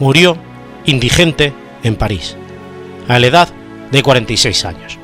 [0.00, 0.36] Murió
[0.86, 1.52] indigente
[1.82, 2.36] en París,
[3.08, 3.48] a la edad
[3.90, 4.97] de 46 años.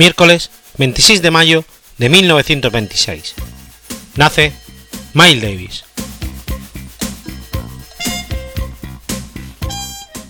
[0.00, 1.62] Miércoles 26 de mayo
[1.98, 3.34] de 1926.
[4.16, 4.54] Nace
[5.12, 5.84] Miles Davis.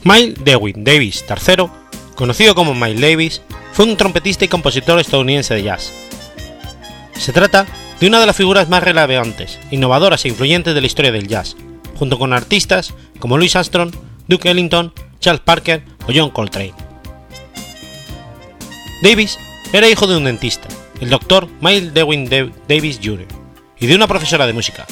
[0.03, 1.69] Miles Dewey Davis III,
[2.17, 5.93] conocido como Miles Davis, fue un trompetista y compositor estadounidense de jazz.
[7.17, 7.69] Se trata
[8.01, 11.55] de una de las figuras más relevantes, innovadoras e influyentes de la historia del jazz,
[11.95, 13.95] junto con artistas como Louis Armstrong,
[14.27, 16.75] Duke Ellington, Charles Parker o John Coltrane.
[19.01, 19.39] Davis
[19.73, 20.69] era hijo de un dentista,
[21.01, 22.27] el doctor Miles Dewey
[22.69, 23.27] Davis Jr.,
[23.79, 24.87] y de una profesora de música,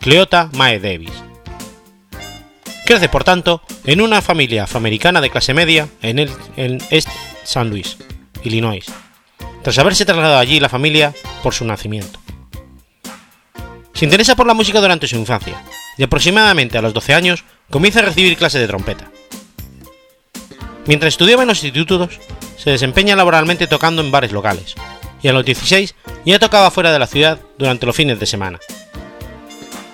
[0.00, 1.12] Cleota Mae Davis.
[2.86, 7.08] Crece, por tanto, en una familia afroamericana de clase media en, el, en East
[7.44, 7.98] San Luis,
[8.42, 8.84] Illinois,
[9.62, 12.18] tras haberse trasladado allí la familia por su nacimiento.
[13.92, 15.62] Se interesa por la música durante su infancia,
[15.96, 19.10] y aproximadamente a los 12 años comienza a recibir clases de trompeta.
[20.86, 22.18] Mientras estudiaba en los institutos,
[22.62, 24.76] se desempeña laboralmente tocando en bares locales,
[25.20, 28.60] y a los 16 ya tocaba fuera de la ciudad durante los fines de semana.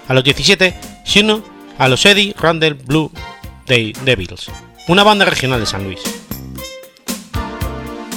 [0.07, 1.43] A los 17 se unió
[1.79, 3.11] a los Eddie Randall Blue
[3.67, 4.51] Devils,
[4.87, 6.01] una banda regional de San Luis.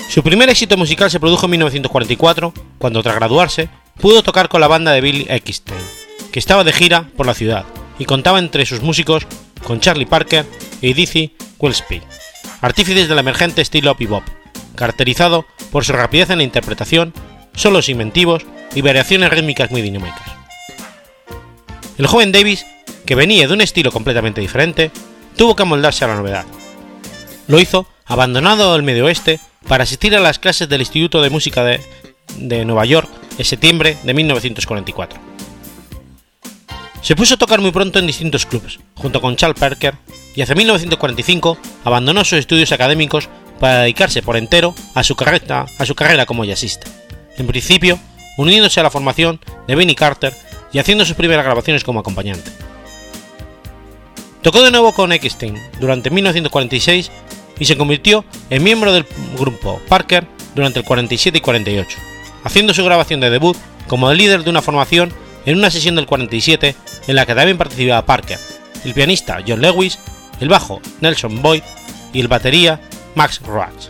[0.10, 3.70] Su primer éxito musical se produjo en 1944, cuando tras graduarse
[4.02, 5.80] pudo tocar con la banda de Billy Eckstein,
[6.34, 7.64] que estaba de gira por la ciudad
[8.00, 9.26] y contaba entre sus músicos
[9.64, 10.46] con Charlie Parker
[10.82, 12.02] y Dizzy Gillespie,
[12.60, 14.24] artífices del emergente estilo bebop,
[14.76, 17.14] caracterizado por su rapidez en la interpretación,
[17.56, 20.24] solos inventivos y variaciones rítmicas muy dinámicas.
[21.98, 22.66] El joven Davis,
[23.06, 24.92] que venía de un estilo completamente diferente,
[25.36, 26.46] tuvo que amoldarse a la novedad.
[27.48, 31.64] Lo hizo abandonado el medio oeste para asistir a las clases del Instituto de Música
[31.64, 31.82] de,
[32.38, 35.20] de Nueva York en septiembre de 1944.
[37.02, 39.96] Se puso a tocar muy pronto en distintos clubes, junto con Charles Parker,
[40.36, 43.28] y hacia 1945 abandonó sus estudios académicos
[43.62, 46.88] para dedicarse por entero a su carrera, a su carrera como jazzista,
[47.38, 48.00] en principio
[48.38, 50.34] uniéndose a la formación de Benny Carter
[50.74, 52.52] y haciendo sus primeras grabaciones como acompañante.
[54.42, 57.12] Tocó de nuevo con Eckstein durante 1946
[57.60, 59.06] y se convirtió en miembro del
[59.38, 62.00] grupo Parker durante el 47 y 48,
[62.44, 63.56] haciendo su grabación de debut
[63.88, 65.14] como el líder de una formación
[65.46, 68.40] en una sesión del 47 en la que también participaba Parker,
[68.84, 70.00] el pianista John Lewis,
[70.40, 71.62] el bajo Nelson Boyd
[72.12, 72.82] y el batería
[73.16, 73.90] Max Roach.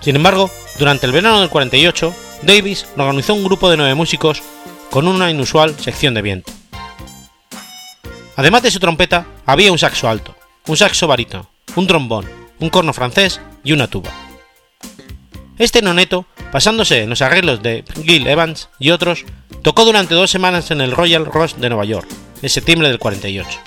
[0.00, 4.42] Sin embargo, durante el verano del 48, Davis organizó un grupo de nueve músicos
[4.90, 6.52] con una inusual sección de viento.
[8.36, 10.34] Además de su trompeta, había un saxo alto,
[10.66, 12.26] un saxo barítono, un trombón,
[12.58, 14.10] un corno francés y una tuba.
[15.58, 19.26] Este noneto, pasándose en los arreglos de Gil Evans y otros,
[19.62, 22.08] tocó durante dos semanas en el Royal Ross de Nueva York,
[22.40, 23.60] en septiembre del 48.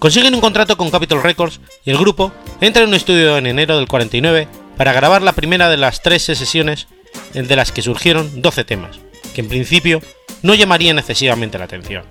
[0.00, 2.32] Consiguen un contrato con Capitol Records y el grupo
[2.62, 4.48] entra en un estudio en enero del 49
[4.78, 6.88] para grabar la primera de las 13 sesiones
[7.34, 8.98] de las que surgieron 12 temas,
[9.34, 10.00] que en principio
[10.40, 12.04] no llamarían excesivamente la atención.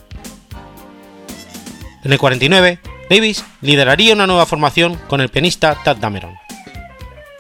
[2.04, 2.80] En el 49,
[3.10, 6.36] Davis lideraría una nueva formación con el pianista Tad Dameron.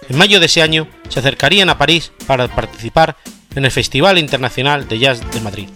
[0.09, 3.17] En mayo de ese año se acercarían a París para participar
[3.55, 5.69] en el Festival Internacional de Jazz de Madrid.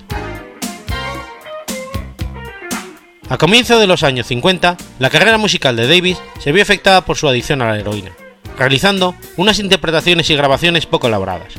[3.29, 7.17] A comienzos de los años 50, la carrera musical de Davis se vio afectada por
[7.17, 8.11] su adicción a la heroína,
[8.57, 11.53] realizando unas interpretaciones y grabaciones poco elaboradas.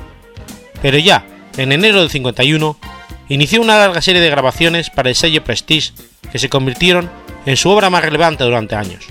[0.82, 2.76] Pero ya, en enero del 51,
[3.28, 5.92] inició una larga serie de grabaciones para el sello Prestige
[6.30, 7.10] que se convirtieron
[7.46, 9.06] en su obra más relevante durante años.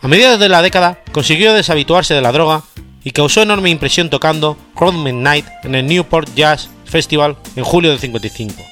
[0.00, 2.62] A mediados de la década consiguió deshabituarse de la droga
[3.04, 8.00] y causó enorme impresión tocando Road Midnight en el Newport Jazz Festival en julio del
[8.00, 8.62] 55,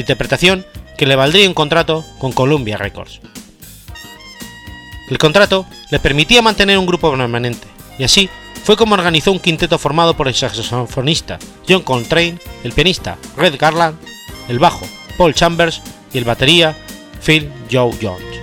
[0.00, 0.64] interpretación
[0.96, 3.20] que le valdría un contrato con Columbia Records.
[5.10, 7.66] El contrato le permitía mantener un grupo permanente,
[7.98, 8.30] y así
[8.64, 11.38] fue como organizó un quinteto formado por el saxofonista
[11.68, 13.98] John Coltrane, el pianista Red Garland,
[14.48, 14.86] el bajo
[15.18, 15.82] Paul Chambers
[16.12, 16.76] y el batería
[17.24, 18.40] Phil Joe Jones.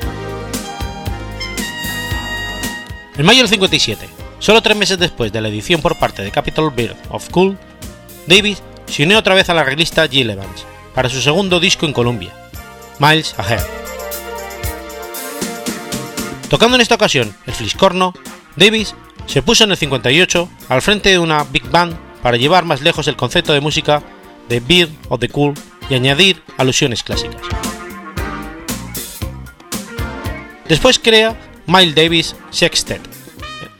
[3.17, 4.07] En mayo del 57,
[4.39, 7.57] solo tres meses después de la edición por parte de Capitol Bird of Cool,
[8.27, 10.65] Davis se unió otra vez a la revista Jill Evans
[10.99, 12.33] para su segundo disco en Columbia,
[12.99, 13.65] Miles Ahead.
[16.49, 18.13] Tocando en esta ocasión el fliscorno,
[18.57, 18.95] Davis
[19.25, 23.07] se puso en el 58 al frente de una big band para llevar más lejos
[23.07, 24.03] el concepto de música
[24.49, 25.53] de Beard of the Cool
[25.89, 27.43] y añadir alusiones clásicas.
[30.67, 32.99] Después crea Miles Davis Sextet,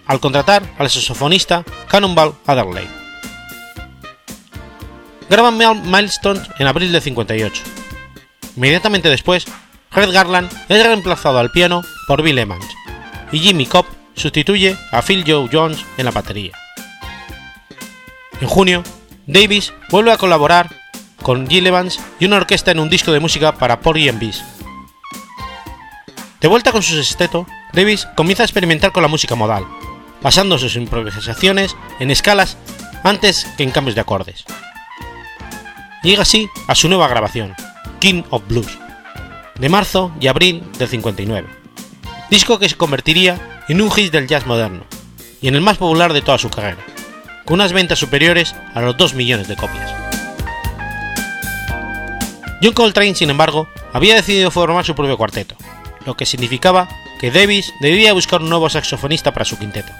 [0.05, 2.98] al contratar al saxofonista Cannonball Adderley.
[5.29, 7.63] Graban Milestone en abril de 58.
[8.55, 9.45] Inmediatamente después,
[9.91, 12.65] Red Garland es reemplazado al piano por Bill Evans
[13.31, 16.53] y Jimmy Cobb sustituye a Phil Joe Jones en la batería.
[18.41, 18.83] En junio,
[19.27, 20.69] Davis vuelve a colaborar
[21.21, 24.43] con Gil Evans y una orquesta en un disco de música para Porgy and Bess.
[26.41, 29.65] De vuelta con su sexteto, Davis comienza a experimentar con la música modal,
[30.21, 32.57] basando sus improvisaciones en escalas
[33.03, 34.45] antes que en cambios de acordes.
[36.01, 37.53] Llega así a su nueva grabación,
[37.99, 38.79] King of Blues,
[39.59, 41.49] de marzo y abril del 59,
[42.29, 44.85] disco que se convertiría en un hit del jazz moderno
[45.41, 46.77] y en el más popular de toda su carrera,
[47.43, 49.93] con unas ventas superiores a los 2 millones de copias.
[52.63, 55.55] John Coltrane, sin embargo, había decidido formar su propio cuarteto,
[56.05, 56.87] lo que significaba
[57.19, 59.91] que Davis debía buscar un nuevo saxofonista para su quinteto.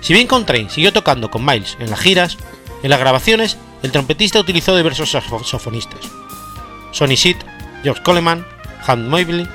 [0.00, 2.38] Si bien Coltrane siguió tocando con Miles en las giras,
[2.84, 6.00] en las grabaciones el trompetista utilizó diversos saxofonistas,
[6.92, 7.36] Sonny Sid,
[7.82, 8.46] George Coleman,
[8.86, 9.48] Hunt Mobley,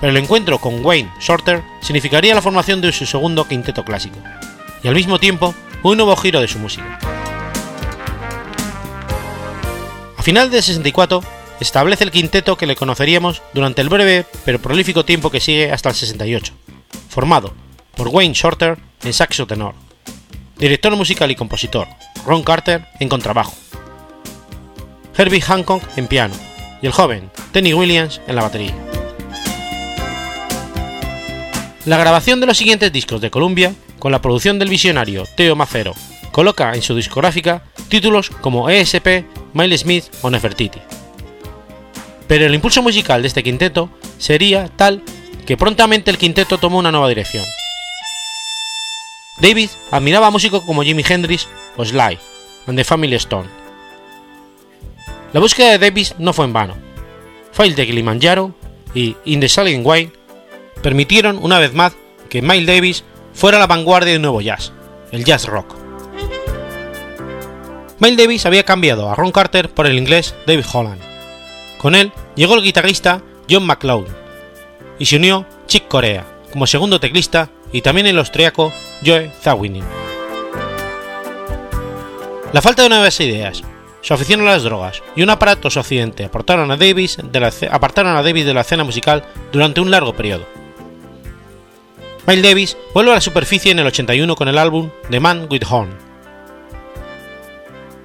[0.00, 4.18] pero el encuentro con Wayne Shorter significaría la formación de su segundo quinteto clásico,
[4.82, 6.98] y al mismo tiempo un nuevo giro de su música.
[10.16, 11.22] A final de 64
[11.60, 15.90] establece el quinteto que le conoceríamos durante el breve pero prolífico tiempo que sigue hasta
[15.90, 16.54] el 68,
[17.10, 17.52] formado
[17.94, 19.74] por Wayne Shorter en saxo tenor,
[20.56, 21.86] director musical y compositor,
[22.26, 23.54] Ron Carter en contrabajo,
[25.16, 26.34] Herbie Hancock en piano
[26.82, 28.74] y el joven Tenny Williams en la batería.
[31.84, 35.94] La grabación de los siguientes discos de Columbia, con la producción del visionario Theo Macero,
[36.32, 40.80] coloca en su discográfica títulos como ESP, Miles Smith o Nefertiti.
[42.26, 45.02] Pero el impulso musical de este quinteto sería tal
[45.46, 47.44] que prontamente el quinteto tomó una nueva dirección.
[49.38, 51.46] David admiraba a músicos como Jimi Hendrix
[51.76, 52.18] o Sly
[52.66, 53.63] and the Family Stone.
[55.34, 56.76] La búsqueda de Davis no fue en vano.
[57.50, 58.54] File de Kilimanjaro
[58.94, 60.12] y In the Silent Way
[60.80, 61.96] permitieron una vez más
[62.28, 64.72] que Miles Davis fuera la vanguardia de un nuevo jazz,
[65.10, 65.74] el jazz rock.
[67.98, 71.02] Miles Davis había cambiado a Ron Carter por el inglés David Holland.
[71.78, 73.20] Con él llegó el guitarrista
[73.50, 74.06] John McLeod
[75.00, 78.72] y se unió Chick Corea como segundo teclista y también el austriaco
[79.04, 79.82] Joe Zawinul.
[82.52, 83.64] La falta de nuevas ideas,
[84.04, 87.16] su afición a las drogas y un aparatoso accidente apartaron a Davis
[87.70, 90.44] apartaron a Davis de la escena musical durante un largo periodo.
[92.26, 95.62] Miles Davis vuelve a la superficie en el 81 con el álbum The Man with
[95.68, 95.96] Horn.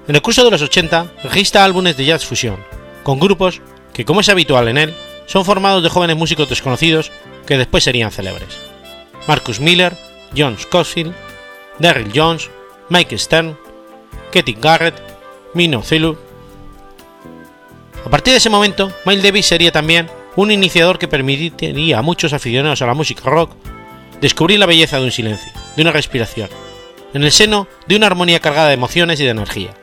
[0.08, 2.58] En el curso de los 80 registra álbumes de jazz fusión,
[3.04, 3.62] con grupos
[3.94, 4.94] que, como es habitual en él,
[5.26, 7.12] son formados de jóvenes músicos desconocidos
[7.46, 8.58] que después serían célebres.
[9.28, 9.98] Marcus Miller,
[10.36, 11.14] John Scofield,
[11.78, 12.50] Daryl Jones,
[12.88, 13.58] Mike Stern,
[14.32, 15.09] Katie Garrett,
[15.54, 16.18] Mino Zilu.
[18.06, 22.34] A partir de ese momento, Miles Davis sería también un iniciador que permitiría a muchos
[22.34, 23.52] aficionados a la música rock
[24.22, 26.50] descubrir la belleza de un silencio, de una respiración,
[27.14, 29.74] en el seno de una armonía cargada de emociones y de energía.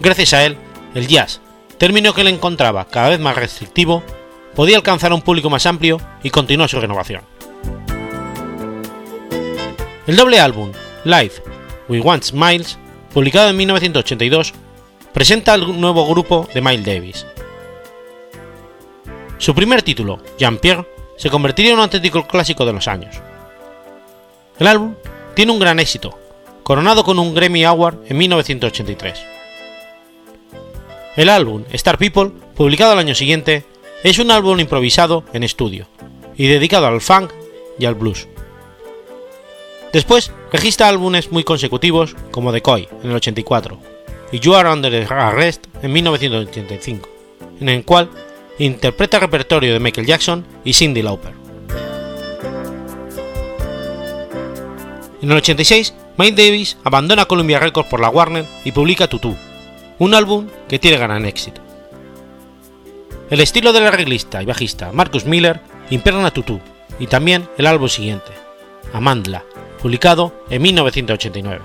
[0.00, 0.56] Gracias a él,
[0.94, 1.40] el jazz,
[1.78, 4.02] término que él encontraba cada vez más restrictivo,
[4.54, 7.22] podía alcanzar a un público más amplio y continuar su renovación.
[10.06, 10.72] El doble álbum,
[11.04, 11.34] Live
[11.88, 12.78] We Want Miles,
[13.12, 14.54] publicado en 1982,
[15.12, 17.26] presenta al nuevo grupo de Miles Davis.
[19.38, 20.86] Su primer título, Jean-Pierre,
[21.16, 23.16] se convertiría en un auténtico clásico de los años.
[24.58, 24.94] El álbum
[25.34, 26.18] tiene un gran éxito,
[26.62, 29.18] coronado con un Grammy Award en 1983.
[31.16, 33.64] El álbum Star People, publicado al año siguiente,
[34.04, 35.88] es un álbum improvisado en estudio
[36.36, 37.32] y dedicado al funk
[37.78, 38.28] y al blues.
[39.92, 43.78] Después registra álbumes muy consecutivos como Decoy en el 84
[44.32, 47.08] y You Are Under Arrest en 1985,
[47.60, 48.08] en el cual
[48.58, 51.32] interpreta el repertorio de Michael Jackson y Cindy Lauper.
[55.22, 59.36] En el 86, Mike Davis abandona Columbia Records por la Warner y publica Tutu,
[59.98, 61.60] un álbum que tiene gran éxito.
[63.28, 65.60] El estilo del arreglista y bajista Marcus Miller
[65.90, 66.60] impregna Tutu
[66.98, 68.32] y también el álbum siguiente,
[68.92, 69.44] Amandla,
[69.80, 71.60] publicado en 1989.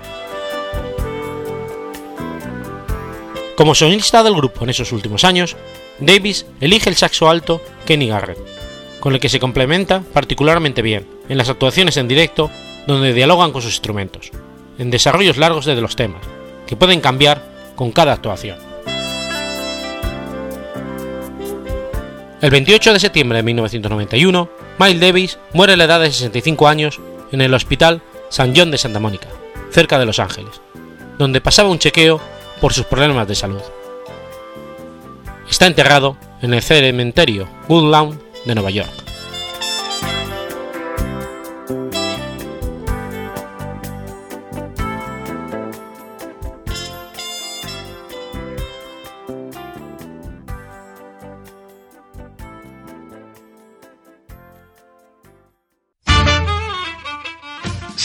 [3.56, 5.56] Como solista del grupo en esos últimos años,
[5.98, 8.38] Davis elige el saxo alto Kenny Garrett,
[9.00, 12.50] con el que se complementa particularmente bien en las actuaciones en directo
[12.86, 14.30] donde dialogan con sus instrumentos,
[14.78, 16.22] en desarrollos largos de los temas,
[16.66, 17.42] que pueden cambiar
[17.76, 18.58] con cada actuación.
[22.42, 27.00] El 28 de septiembre de 1991, Miles Davis muere a la edad de 65 años
[27.32, 29.28] en el Hospital San John de Santa Mónica,
[29.70, 30.60] cerca de Los Ángeles,
[31.18, 32.20] donde pasaba un chequeo
[32.60, 33.62] por sus problemas de salud.
[35.48, 39.05] Está enterrado en el cementerio Woodlawn de Nueva York.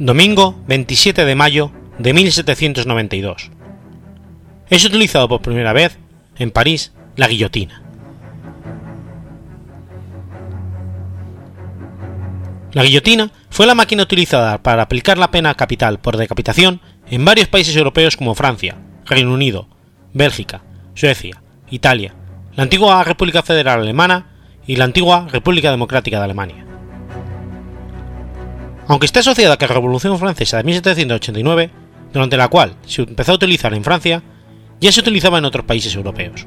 [0.00, 3.50] Domingo 27 de mayo de 1792.
[4.70, 5.98] Es utilizado por primera vez
[6.36, 7.82] en París la guillotina.
[12.74, 16.80] La guillotina fue la máquina utilizada para aplicar la pena capital por decapitación
[17.10, 19.66] en varios países europeos como Francia, Reino Unido,
[20.12, 20.62] Bélgica,
[20.94, 22.14] Suecia, Italia,
[22.54, 24.26] la antigua República Federal Alemana
[24.64, 26.67] y la antigua República Democrática de Alemania.
[28.88, 31.70] Aunque está asociada a la Revolución Francesa de 1789,
[32.12, 34.22] durante la cual se empezó a utilizar en Francia,
[34.80, 36.46] ya se utilizaba en otros países europeos.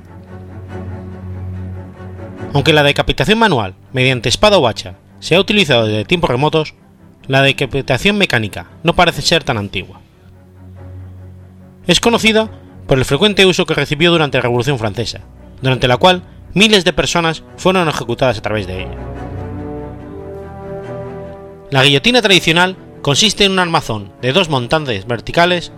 [2.54, 6.74] Aunque la decapitación manual, mediante espada o hacha, se ha utilizado desde tiempos remotos,
[7.28, 10.02] la decapitación mecánica no parece ser tan antigua.
[11.86, 12.50] Es conocida
[12.88, 15.22] por el frecuente uso que recibió durante la Revolución Francesa,
[15.62, 16.24] durante la cual
[16.56, 18.98] miles de personas fueron ejecutadas a través de ella.
[21.72, 25.72] La guillotina tradicional consiste en un armazón de dos montantes verticales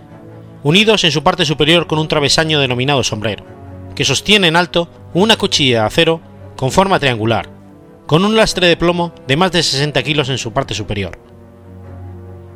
[0.64, 3.46] unidos en su parte superior con un travesaño denominado sombrero,
[3.94, 6.20] que sostiene en alto una cuchilla de acero
[6.58, 7.48] con forma triangular,
[8.08, 11.20] con un lastre de plomo de más de 60 kilos en su parte superior.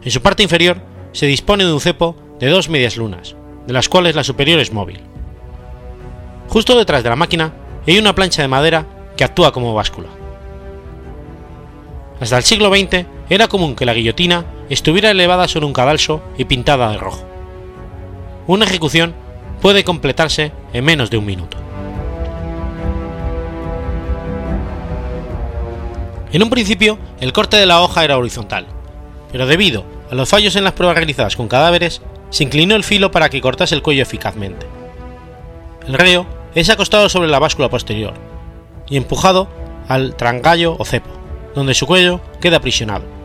[0.02, 0.82] En su parte inferior
[1.12, 3.36] se dispone de un cepo de dos medias lunas,
[3.68, 5.02] de las cuales la superior es móvil.
[6.50, 7.54] Justo detrás de la máquina
[7.86, 10.10] hay una plancha de madera que actúa como báscula.
[12.20, 16.46] Hasta el siglo XX era común que la guillotina estuviera elevada sobre un cadalso y
[16.46, 17.26] pintada de rojo.
[18.48, 19.14] Una ejecución
[19.62, 21.58] puede completarse en menos de un minuto.
[26.32, 28.68] En un principio, el corte de la hoja era horizontal,
[29.32, 33.12] pero debido a los fallos en las pruebas realizadas con cadáveres, se inclinó el filo
[33.12, 34.66] para que cortase el cuello eficazmente.
[35.88, 38.14] El reo es acostado sobre la báscula posterior
[38.90, 39.48] y empujado
[39.88, 41.10] al trangallo o cepo,
[41.56, 43.17] donde su cuello queda aprisionado.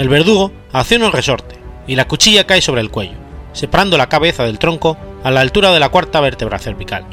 [0.00, 3.18] El verdugo hace un resorte y la cuchilla cae sobre el cuello,
[3.52, 7.04] separando la cabeza del tronco a la altura de la cuarta vértebra cervical.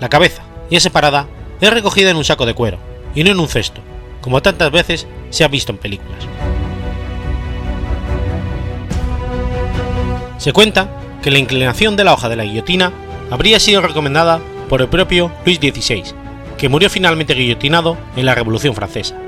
[0.00, 1.26] La cabeza, ya separada,
[1.60, 2.78] es recogida en un saco de cuero
[3.14, 3.82] y no en un cesto,
[4.22, 6.24] como tantas veces se ha visto en películas.
[10.38, 10.88] Se cuenta
[11.20, 12.94] que la inclinación de la hoja de la guillotina
[13.30, 16.02] habría sido recomendada por el propio Luis XVI,
[16.56, 19.25] que murió finalmente guillotinado en la Revolución Francesa.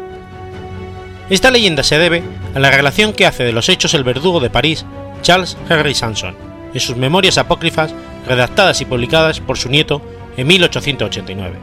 [1.30, 2.22] Esta leyenda se debe
[2.54, 4.86] a la relación que hace de los hechos el verdugo de París,
[5.20, 6.34] Charles Henry Sanson,
[6.72, 7.94] en sus memorias apócrifas
[8.26, 10.00] redactadas y publicadas por su nieto
[10.38, 11.56] en 1889.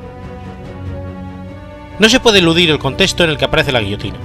[1.98, 4.18] No se puede eludir el contexto en el que aparece la guillotina,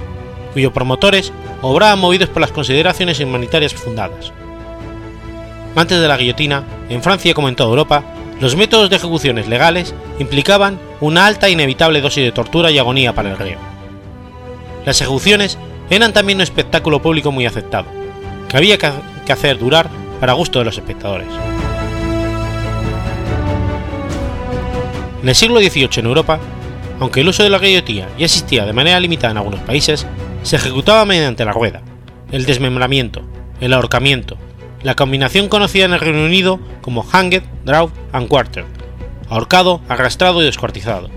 [0.53, 1.33] cuyos promotores
[1.63, 4.31] obraban movidos por las consideraciones humanitarias fundadas.
[5.75, 8.03] Antes de la guillotina, en Francia como en toda Europa,
[8.39, 13.13] los métodos de ejecuciones legales implicaban una alta e inevitable dosis de tortura y agonía
[13.13, 13.80] para el reo.
[14.85, 15.57] Las ejecuciones
[15.89, 17.85] eran también un espectáculo público muy aceptado,
[18.49, 21.27] que había que hacer durar para gusto de los espectadores.
[25.21, 26.39] En el siglo XVIII en Europa,
[26.99, 30.07] aunque el uso de la guillotina ya existía de manera limitada en algunos países,
[30.43, 31.81] se ejecutaba mediante la rueda,
[32.31, 33.21] el desmembramiento,
[33.59, 34.37] el ahorcamiento,
[34.81, 38.65] la combinación conocida en el Reino Unido como hanged, draw and quartered,
[39.29, 41.09] ahorcado, arrastrado y descuartizado,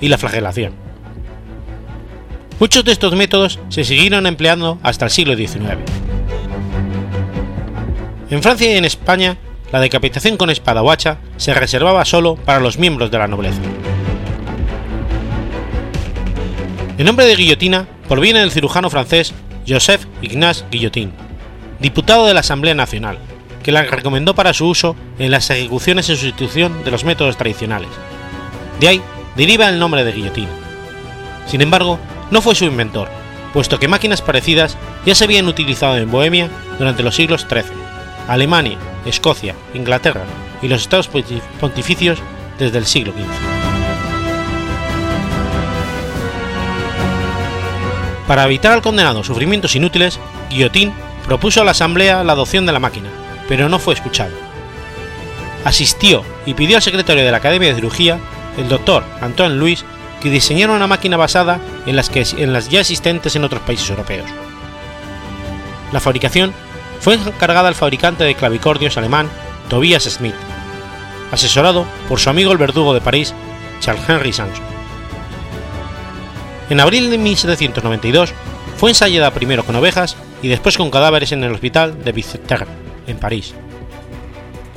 [0.00, 0.87] y la flagelación.
[2.60, 5.78] Muchos de estos métodos se siguieron empleando hasta el siglo XIX.
[8.30, 9.36] En Francia y en España,
[9.70, 13.60] la decapitación con espada o hacha se reservaba solo para los miembros de la nobleza.
[16.98, 19.32] El nombre de guillotina proviene del cirujano francés
[19.66, 21.12] Joseph Ignace Guillotin,
[21.78, 23.18] diputado de la Asamblea Nacional,
[23.62, 27.90] que la recomendó para su uso en las ejecuciones en sustitución de los métodos tradicionales.
[28.80, 29.02] De ahí
[29.36, 30.48] deriva el nombre de guillotina.
[31.46, 32.00] Sin embargo,
[32.30, 33.08] no fue su inventor,
[33.52, 34.76] puesto que máquinas parecidas
[35.06, 37.64] ya se habían utilizado en Bohemia durante los siglos XIII,
[38.28, 40.24] Alemania, Escocia, Inglaterra
[40.62, 41.08] y los estados
[41.60, 42.18] pontificios
[42.58, 43.68] desde el siglo XV.
[48.26, 50.20] Para evitar al condenado sufrimientos inútiles,
[50.50, 50.92] Guillotín
[51.24, 53.08] propuso a la Asamblea la adopción de la máquina,
[53.48, 54.32] pero no fue escuchado.
[55.64, 58.18] asistió y pidió al secretario de la Academia de Cirugía,
[58.56, 59.84] el doctor Antoine Louis,
[60.20, 63.88] que diseñara una máquina basada en las, que, en las ya existentes en otros países
[63.90, 64.28] europeos.
[65.92, 66.52] La fabricación
[67.00, 69.28] fue encargada al fabricante de clavicordios alemán
[69.68, 70.34] Tobias Smith,
[71.30, 73.34] asesorado por su amigo el verdugo de París,
[73.80, 74.64] Charles Henry Sanson.
[76.70, 78.34] En abril de 1792
[78.76, 82.66] fue ensayada primero con ovejas y después con cadáveres en el hospital de Bicêtre,
[83.06, 83.54] en París.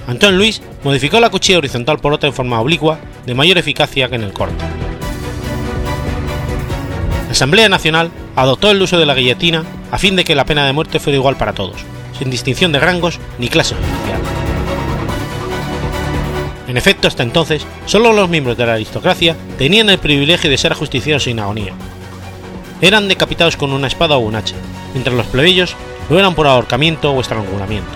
[0.07, 4.15] Antoine Louis modificó la cuchilla horizontal por otra en forma oblicua de mayor eficacia que
[4.15, 4.80] en el corte.
[7.41, 10.63] La Asamblea Nacional adoptó el uso de la guillotina a fin de que la pena
[10.67, 11.81] de muerte fuera igual para todos,
[12.19, 14.21] sin distinción de rangos ni clase social.
[16.67, 20.71] En efecto, hasta entonces, solo los miembros de la aristocracia tenían el privilegio de ser
[20.71, 21.73] ajusticiados sin agonía.
[22.79, 24.53] Eran decapitados con una espada o un hacha,
[24.93, 25.75] mientras los plebeyos
[26.11, 27.89] lo eran por ahorcamiento o estrangulamiento.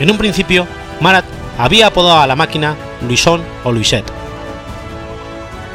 [0.00, 0.66] En un principio,
[1.00, 1.24] Marat
[1.56, 2.74] había apodado a la máquina
[3.06, 4.10] Luison o Luisette.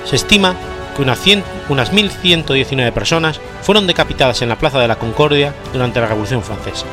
[0.04, 0.58] Se estima
[0.94, 6.00] que unas, 100, unas 1.119 personas fueron decapitadas en la Plaza de la Concordia durante
[6.00, 6.86] la Revolución Francesa.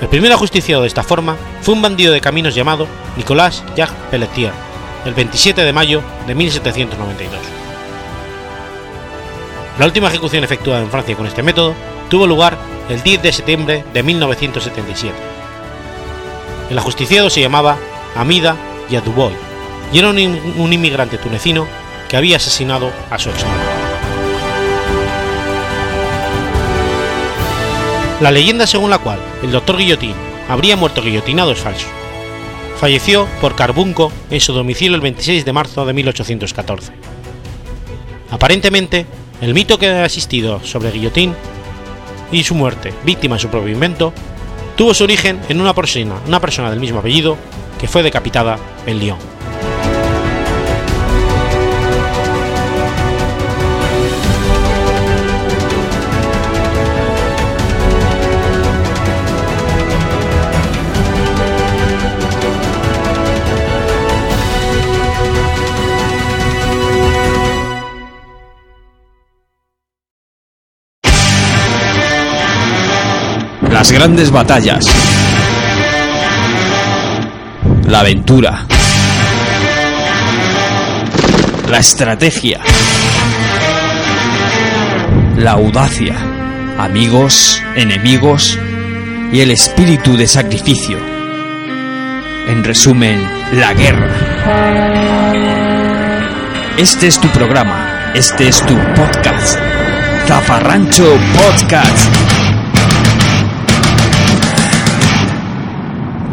[0.00, 4.52] El primer ajusticiado de esta forma fue un bandido de caminos llamado Nicolas Jacques Pelletier,
[5.04, 7.38] el 27 de mayo de 1792.
[9.78, 11.74] La última ejecución efectuada en Francia con este método
[12.08, 12.56] tuvo lugar
[12.88, 15.14] el 10 de septiembre de 1977.
[16.70, 17.76] El ajusticiado se llamaba
[18.14, 18.56] Amida
[18.90, 19.32] Yadouboy
[19.92, 21.66] y era un, un inmigrante tunecino
[22.16, 23.44] había asesinado a su ex
[28.20, 30.14] La leyenda según la cual el doctor Guillotín
[30.48, 31.86] habría muerto guillotinado es falso.
[32.78, 36.92] Falleció por carbunco en su domicilio el 26 de marzo de 1814.
[38.30, 39.06] Aparentemente,
[39.40, 41.34] el mito que ha existido sobre Guillotín
[42.30, 44.12] y su muerte, víctima de su propio invento,
[44.76, 47.36] tuvo su origen en una persona, una persona del mismo apellido
[47.80, 49.33] que fue decapitada en Lyon.
[73.84, 74.86] Las grandes batallas.
[77.86, 78.64] La aventura.
[81.68, 82.60] La estrategia.
[85.36, 86.14] La audacia.
[86.78, 88.58] Amigos, enemigos
[89.30, 90.96] y el espíritu de sacrificio.
[92.48, 93.22] En resumen,
[93.52, 94.08] la guerra.
[96.78, 98.12] Este es tu programa.
[98.14, 99.58] Este es tu podcast.
[100.26, 102.43] Zafarrancho Podcast.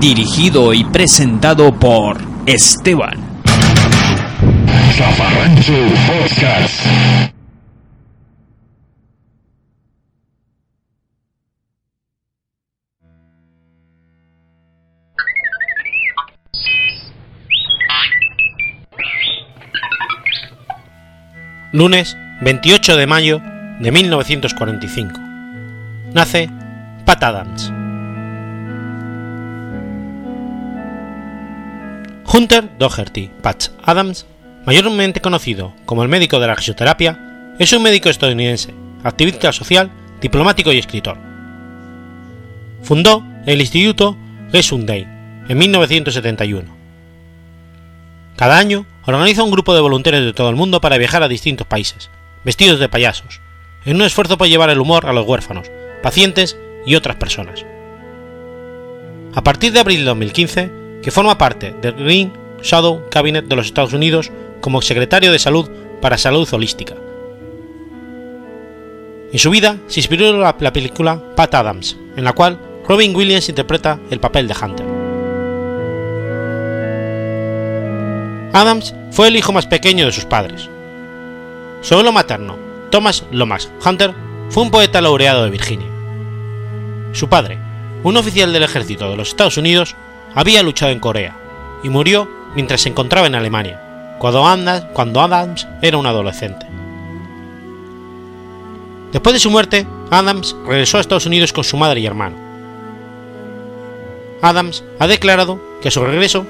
[0.02, 3.20] Dirigido y presentado por Esteban.
[21.74, 23.40] Lunes 28 de mayo
[23.80, 25.20] de 1945.
[26.14, 26.50] Nace
[27.06, 27.81] Pat Adams.
[32.34, 34.26] Hunter Doherty Patch Adams,
[34.66, 38.74] mayormente conocido como el médico de la fisioterapia, es un médico estadounidense,
[39.04, 41.18] activista social, diplomático y escritor.
[42.84, 44.16] Fundó el Instituto
[44.50, 45.08] Gesundheit
[45.50, 46.74] en 1971.
[48.38, 51.68] Cada año organiza un grupo de voluntarios de todo el mundo para viajar a distintos
[51.68, 52.10] países,
[52.46, 53.42] vestidos de payasos,
[53.84, 55.70] en un esfuerzo por llevar el humor a los huérfanos,
[56.02, 57.66] pacientes y otras personas.
[59.36, 63.68] A partir de abril de 2015, que forma parte del Green Shadow Cabinet de los
[63.68, 64.32] Estados Unidos
[64.62, 65.70] como secretario de Salud
[66.02, 66.96] para Salud Holística.
[69.32, 73.50] En su vida se inspiró la, la película Pat Adams, en la cual Robin Williams
[73.50, 74.86] interpreta el papel de Hunter.
[78.54, 80.70] Adams fue el hijo más pequeño de sus padres.
[81.82, 82.58] Su abuelo materno,
[82.90, 84.14] Thomas Lomax Hunter,
[84.50, 85.88] fue un poeta laureado de Virginia.
[87.14, 87.58] Su padre,
[88.04, 89.96] un oficial del ejército de los Estados Unidos,
[90.36, 91.36] había luchado en Corea
[91.84, 96.66] y murió mientras se encontraba en Alemania, cuando Adams, era un adolescente.
[99.12, 102.38] Después de su muerte, Adams regresó a Estados Unidos con su madre y hermano.
[104.42, 106.46] Adams ha declarado que a su regreso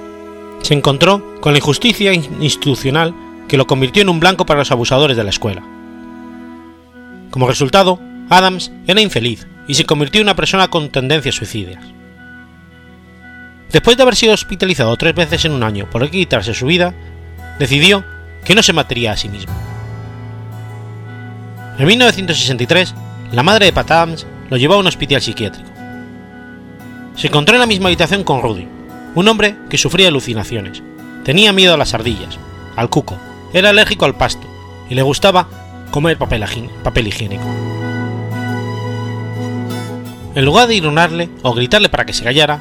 [0.61, 3.13] se encontró con la injusticia institucional
[3.47, 5.63] que lo convirtió en un blanco para los abusadores de la escuela.
[7.32, 11.84] Como resultado, Adams era infeliz y se convirtió en una persona con tendencias suicidas.
[13.72, 16.93] Después de haber sido hospitalizado tres veces en un año por quitarse su vida,
[17.57, 18.03] decidió
[18.43, 19.53] que no se mataría a sí mismo.
[21.78, 22.93] En 1963,
[23.32, 25.69] la madre de Pat Adams lo llevó a un hospital psiquiátrico.
[27.15, 28.67] Se encontró en la misma habitación con Rudy,
[29.15, 30.84] un hombre que sufría alucinaciones,
[31.24, 32.38] tenía miedo a las ardillas,
[32.76, 33.17] al cuco,
[33.53, 34.47] era alérgico al pasto
[34.89, 35.47] y le gustaba
[35.91, 36.45] comer papel,
[36.84, 37.43] papel higiénico.
[40.34, 42.59] En lugar de ignorarle o gritarle para que se callara,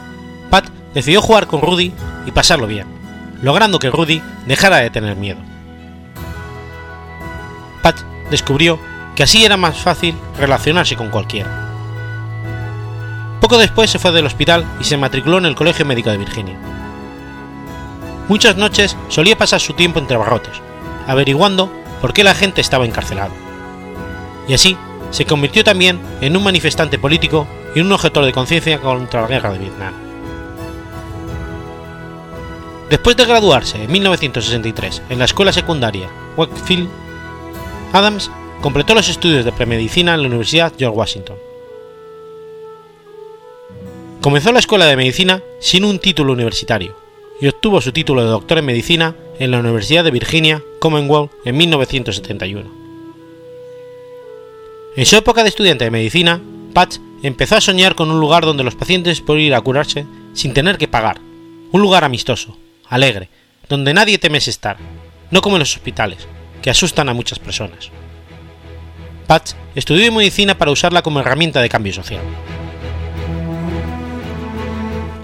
[0.50, 1.92] Pat decidió jugar con Rudy
[2.26, 2.86] y pasarlo bien,
[3.42, 5.38] logrando que Rudy dejara de tener miedo.
[7.82, 7.96] Pat
[8.30, 8.78] descubrió
[9.14, 11.68] que así era más fácil relacionarse con cualquiera.
[13.40, 16.58] Poco después se fue del hospital y se matriculó en el Colegio Médico de Virginia.
[18.28, 20.60] Muchas noches solía pasar su tiempo entre barrotes,
[21.06, 23.32] averiguando por qué la gente estaba encarcelado.
[24.46, 24.76] Y así
[25.10, 29.52] se convirtió también en un manifestante político y un objetor de conciencia contra la guerra
[29.52, 30.09] de Vietnam.
[32.90, 36.88] Después de graduarse en 1963 en la escuela secundaria Wakefield,
[37.92, 41.36] Adams completó los estudios de premedicina en la Universidad George Washington.
[44.20, 46.96] Comenzó la escuela de medicina sin un título universitario
[47.40, 51.56] y obtuvo su título de doctor en medicina en la Universidad de Virginia Commonwealth en
[51.56, 52.70] 1971.
[54.96, 56.40] En su época de estudiante de medicina,
[56.74, 60.52] Patch empezó a soñar con un lugar donde los pacientes podían ir a curarse sin
[60.54, 61.20] tener que pagar,
[61.70, 62.56] un lugar amistoso,
[62.90, 63.30] alegre,
[63.68, 64.76] donde nadie temes estar,
[65.30, 66.28] no como en los hospitales,
[66.60, 67.90] que asustan a muchas personas.
[69.26, 72.20] Patch estudió medicina para usarla como herramienta de cambio social.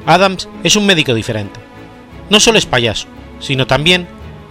[0.07, 1.59] Adams es un médico diferente.
[2.31, 3.09] No solo es payaso,
[3.41, 4.07] sino también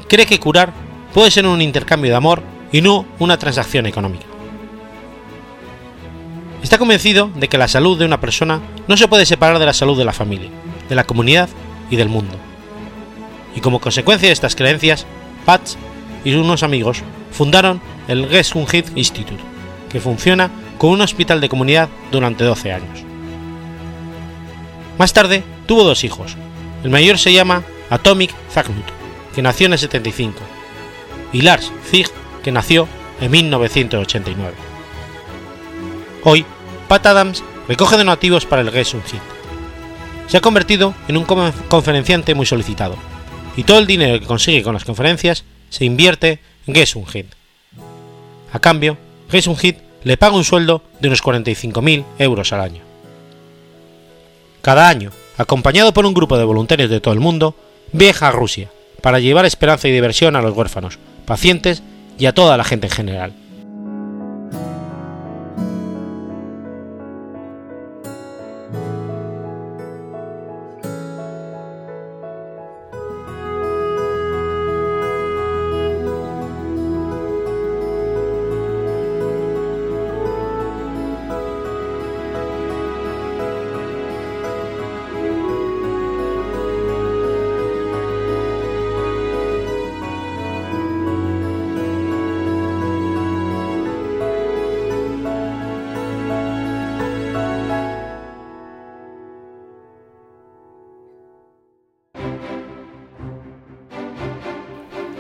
[0.10, 0.74] cree que curar
[1.14, 2.44] puede ser un intercambio de amor
[2.74, 4.26] y no una transacción económica.
[6.62, 9.74] Está convencido de que la salud de una persona no se puede separar de la
[9.74, 10.50] salud de la familia,
[10.90, 11.48] de la comunidad
[11.90, 12.36] y del mundo.
[13.56, 15.06] Y como consecuencia de estas creencias,
[15.46, 15.76] Patch
[16.24, 17.02] y unos amigos
[17.32, 19.42] fundaron el Gesundheit Institute,
[19.90, 23.04] que funciona como un hospital de comunidad durante 12 años.
[24.98, 26.36] Más tarde tuvo dos hijos.
[26.84, 28.86] El mayor se llama Atomic Zagnut,
[29.34, 30.40] que nació en el 75,
[31.34, 32.08] y Lars Zig,
[32.44, 32.88] que nació
[33.22, 34.54] en 1989.
[36.24, 36.46] Hoy,
[36.88, 39.22] Pat Adams recoge donativos para el Gesundheit.
[40.28, 42.96] Se ha convertido en un conferenciante muy solicitado,
[43.56, 47.28] y todo el dinero que consigue con las conferencias se invierte en Gesundheit.
[48.52, 48.98] A cambio,
[49.30, 52.82] Gesundheit le paga un sueldo de unos 45.000 euros al año.
[54.62, 57.56] Cada año, acompañado por un grupo de voluntarios de todo el mundo,
[57.92, 58.70] viaja a Rusia
[59.02, 61.84] para llevar esperanza y diversión a los huérfanos, pacientes
[62.18, 63.34] y a toda la gente en general.